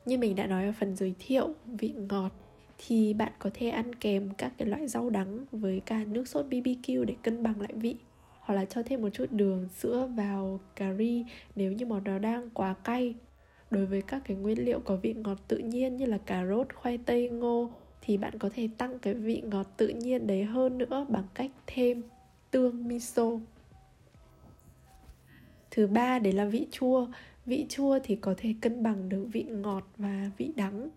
Như 0.06 0.18
mình 0.18 0.36
đã 0.36 0.48
nói 0.48 0.66
ở 0.66 0.74
phần 0.80 0.96
giới 0.96 1.14
thiệu, 1.20 1.50
vị 1.66 1.94
ngọt 2.10 2.32
thì 2.78 3.14
bạn 3.14 3.32
có 3.40 3.50
thể 3.54 3.70
ăn 3.70 3.96
kèm 3.96 4.30
các 4.38 4.52
cái 4.58 4.68
loại 4.68 4.88
rau 4.88 5.10
đắng 5.10 5.46
với 5.52 5.82
cả 5.86 6.04
nước 6.04 6.28
sốt 6.28 6.46
BBQ 6.46 7.04
để 7.04 7.16
cân 7.24 7.44
bằng 7.44 7.62
lại 7.62 7.74
vị. 7.76 7.96
Hoặc 8.40 8.56
là 8.56 8.66
cho 8.66 8.84
thêm 8.84 9.02
một 9.02 9.10
chút 9.14 9.32
đường, 9.32 9.68
sữa 9.78 10.10
vào, 10.16 10.60
cà 10.76 10.94
ri 10.94 11.26
nếu 11.56 11.72
như 11.72 11.86
món 11.86 12.04
đó 12.04 12.20
đang 12.20 12.50
quá 12.50 12.74
cay. 12.84 13.16
Đối 13.72 13.86
với 13.86 14.02
các 14.02 14.22
cái 14.26 14.38
nguyên 14.38 14.66
liệu 14.66 14.80
có 14.80 14.96
vị 14.96 15.14
ngọt 15.14 15.38
tự 15.48 15.58
nhiên 15.58 15.98
như 15.98 16.06
là 16.06 16.18
cà 16.18 16.46
rốt, 16.46 16.74
khoai 16.74 16.98
tây, 16.98 17.30
ngô 17.30 17.70
thì 18.02 18.18
bạn 18.18 18.40
có 18.40 18.50
thể 18.54 18.70
tăng 18.78 19.00
cái 19.00 19.14
vị 19.14 19.42
ngọt 19.46 19.68
tự 19.78 19.88
nhiên 19.88 20.28
đấy 20.28 20.44
hơn 20.44 20.78
nữa 20.78 21.06
bằng 21.10 21.28
cách 21.34 21.52
thêm 21.68 22.02
tương 22.52 22.88
miso. 22.88 23.30
Thứ 25.72 25.88
ba 25.88 26.20
đấy 26.20 26.34
là 26.34 26.46
vị 26.46 26.68
chua 26.72 27.08
vị 27.46 27.66
chua 27.70 28.00
thì 28.04 28.16
có 28.16 28.34
thể 28.38 28.54
cân 28.62 28.84
bằng 28.84 29.10
được 29.10 29.26
vị 29.32 29.44
ngọt 29.44 29.88
và 29.98 30.32
vị 30.38 30.52
đắng. 30.56 30.90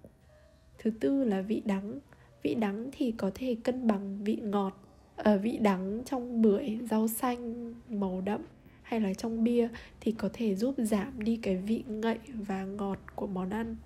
Thứ 0.78 0.90
tư 1.00 1.24
là 1.24 1.40
vị 1.40 1.62
đắng. 1.64 1.98
Vị 2.42 2.54
đắng 2.54 2.88
thì 2.92 3.12
có 3.12 3.30
thể 3.34 3.56
cân 3.62 3.86
bằng 3.86 4.24
vị 4.24 4.36
ngọt 4.42 4.80
ở 5.16 5.38
vị 5.38 5.58
đắng 5.58 6.02
trong 6.04 6.42
bưởi, 6.42 6.78
rau 6.90 7.08
xanh, 7.08 7.74
màu 7.88 8.20
đậm 8.20 8.40
hay 8.82 9.00
là 9.00 9.14
trong 9.14 9.44
bia 9.44 9.68
thì 10.00 10.12
có 10.12 10.28
thể 10.32 10.54
giúp 10.54 10.74
giảm 10.78 11.22
đi 11.22 11.36
cái 11.36 11.56
vị 11.56 11.84
ngậy 11.86 12.18
và 12.34 12.64
ngọt 12.64 12.98
của 13.14 13.26
món 13.26 13.50
ăn. 13.50 13.76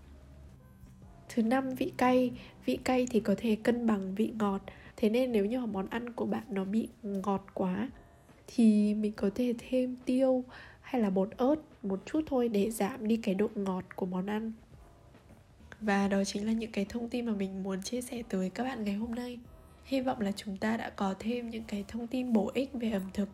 Thứ 1.28 1.42
năm, 1.42 1.70
vị 1.74 1.92
cay. 1.96 2.30
Vị 2.64 2.78
cay 2.84 3.06
thì 3.10 3.20
có 3.20 3.34
thể 3.38 3.56
cân 3.56 3.86
bằng 3.86 4.14
vị 4.14 4.32
ngọt. 4.38 4.62
Thế 4.96 5.10
nên 5.10 5.32
nếu 5.32 5.46
như 5.46 5.66
món 5.66 5.86
ăn 5.86 6.12
của 6.12 6.26
bạn 6.26 6.42
nó 6.50 6.64
bị 6.64 6.88
ngọt 7.02 7.46
quá 7.54 7.90
thì 8.46 8.94
mình 8.94 9.12
có 9.16 9.30
thể 9.34 9.54
thêm 9.58 9.96
tiêu 10.04 10.44
hay 10.88 11.03
là 11.03 11.11
bột 11.11 11.31
ớt 11.37 11.57
một 11.83 12.01
chút 12.07 12.20
thôi 12.27 12.48
để 12.48 12.70
giảm 12.70 13.09
đi 13.09 13.16
cái 13.16 13.35
độ 13.35 13.48
ngọt 13.55 13.85
của 13.96 14.07
món 14.07 14.27
ăn? 14.27 14.53
Và 15.81 16.09
đó 16.09 16.24
chính 16.24 16.46
là 16.46 16.53
những 16.53 16.72
cái 16.72 16.87
thông 16.88 17.09
tin 17.09 17.27
mà 17.27 17.33
mình 17.33 17.62
muốn 17.62 17.83
chia 17.83 18.01
sẻ 18.01 18.22
tới 18.29 18.51
các 18.51 18.64
bạn 18.64 18.85
ngày 18.85 18.94
hôm 18.94 19.14
nay. 19.14 19.38
Hy 19.85 20.01
vọng 20.01 20.20
là 20.20 20.33
chúng 20.33 20.57
ta 20.57 20.77
đã 20.77 20.90
có 20.90 21.14
thêm 21.18 21.51
những 21.51 21.64
cái 21.68 21.85
thông 21.88 22.07
tin 22.07 22.33
bổ 22.33 22.51
ích 22.55 22.70
về 22.72 22.90
ẩm 22.90 23.03
thực 23.14 23.29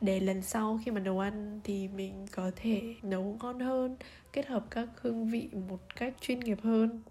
để 0.00 0.20
lần 0.20 0.42
sau 0.42 0.80
khi 0.84 0.90
mà 0.90 1.00
nấu 1.00 1.18
ăn 1.18 1.60
thì 1.64 1.88
mình 1.88 2.26
có 2.32 2.50
thể 2.56 2.94
nấu 3.02 3.36
ngon 3.40 3.60
hơn 3.60 3.96
kết 4.32 4.46
hợp 4.46 4.64
các 4.70 4.88
hương 5.00 5.28
vị 5.28 5.48
một 5.68 5.80
cách 5.96 6.14
chuyên 6.20 6.40
nghiệp 6.40 6.58
hơn. 6.62 7.02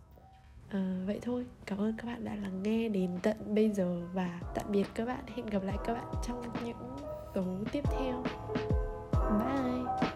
À, 0.69 1.03
vậy 1.05 1.19
thôi. 1.21 1.45
Cảm 1.65 1.77
ơn 1.77 1.93
các 1.97 2.05
bạn 2.05 2.23
đã 2.25 2.35
lắng 2.35 2.63
nghe 2.63 2.89
đến 2.89 3.11
tận 3.21 3.37
bây 3.55 3.69
giờ 3.69 4.01
và 4.13 4.39
tạm 4.55 4.65
biệt 4.71 4.87
các 4.95 5.05
bạn. 5.05 5.23
Hẹn 5.35 5.45
gặp 5.45 5.63
lại 5.63 5.77
các 5.85 5.93
bạn 5.93 6.13
trong 6.27 6.41
những 6.65 6.77
số 7.35 7.43
tiếp 7.71 7.83
theo. 7.91 8.23
Bye 9.29 10.08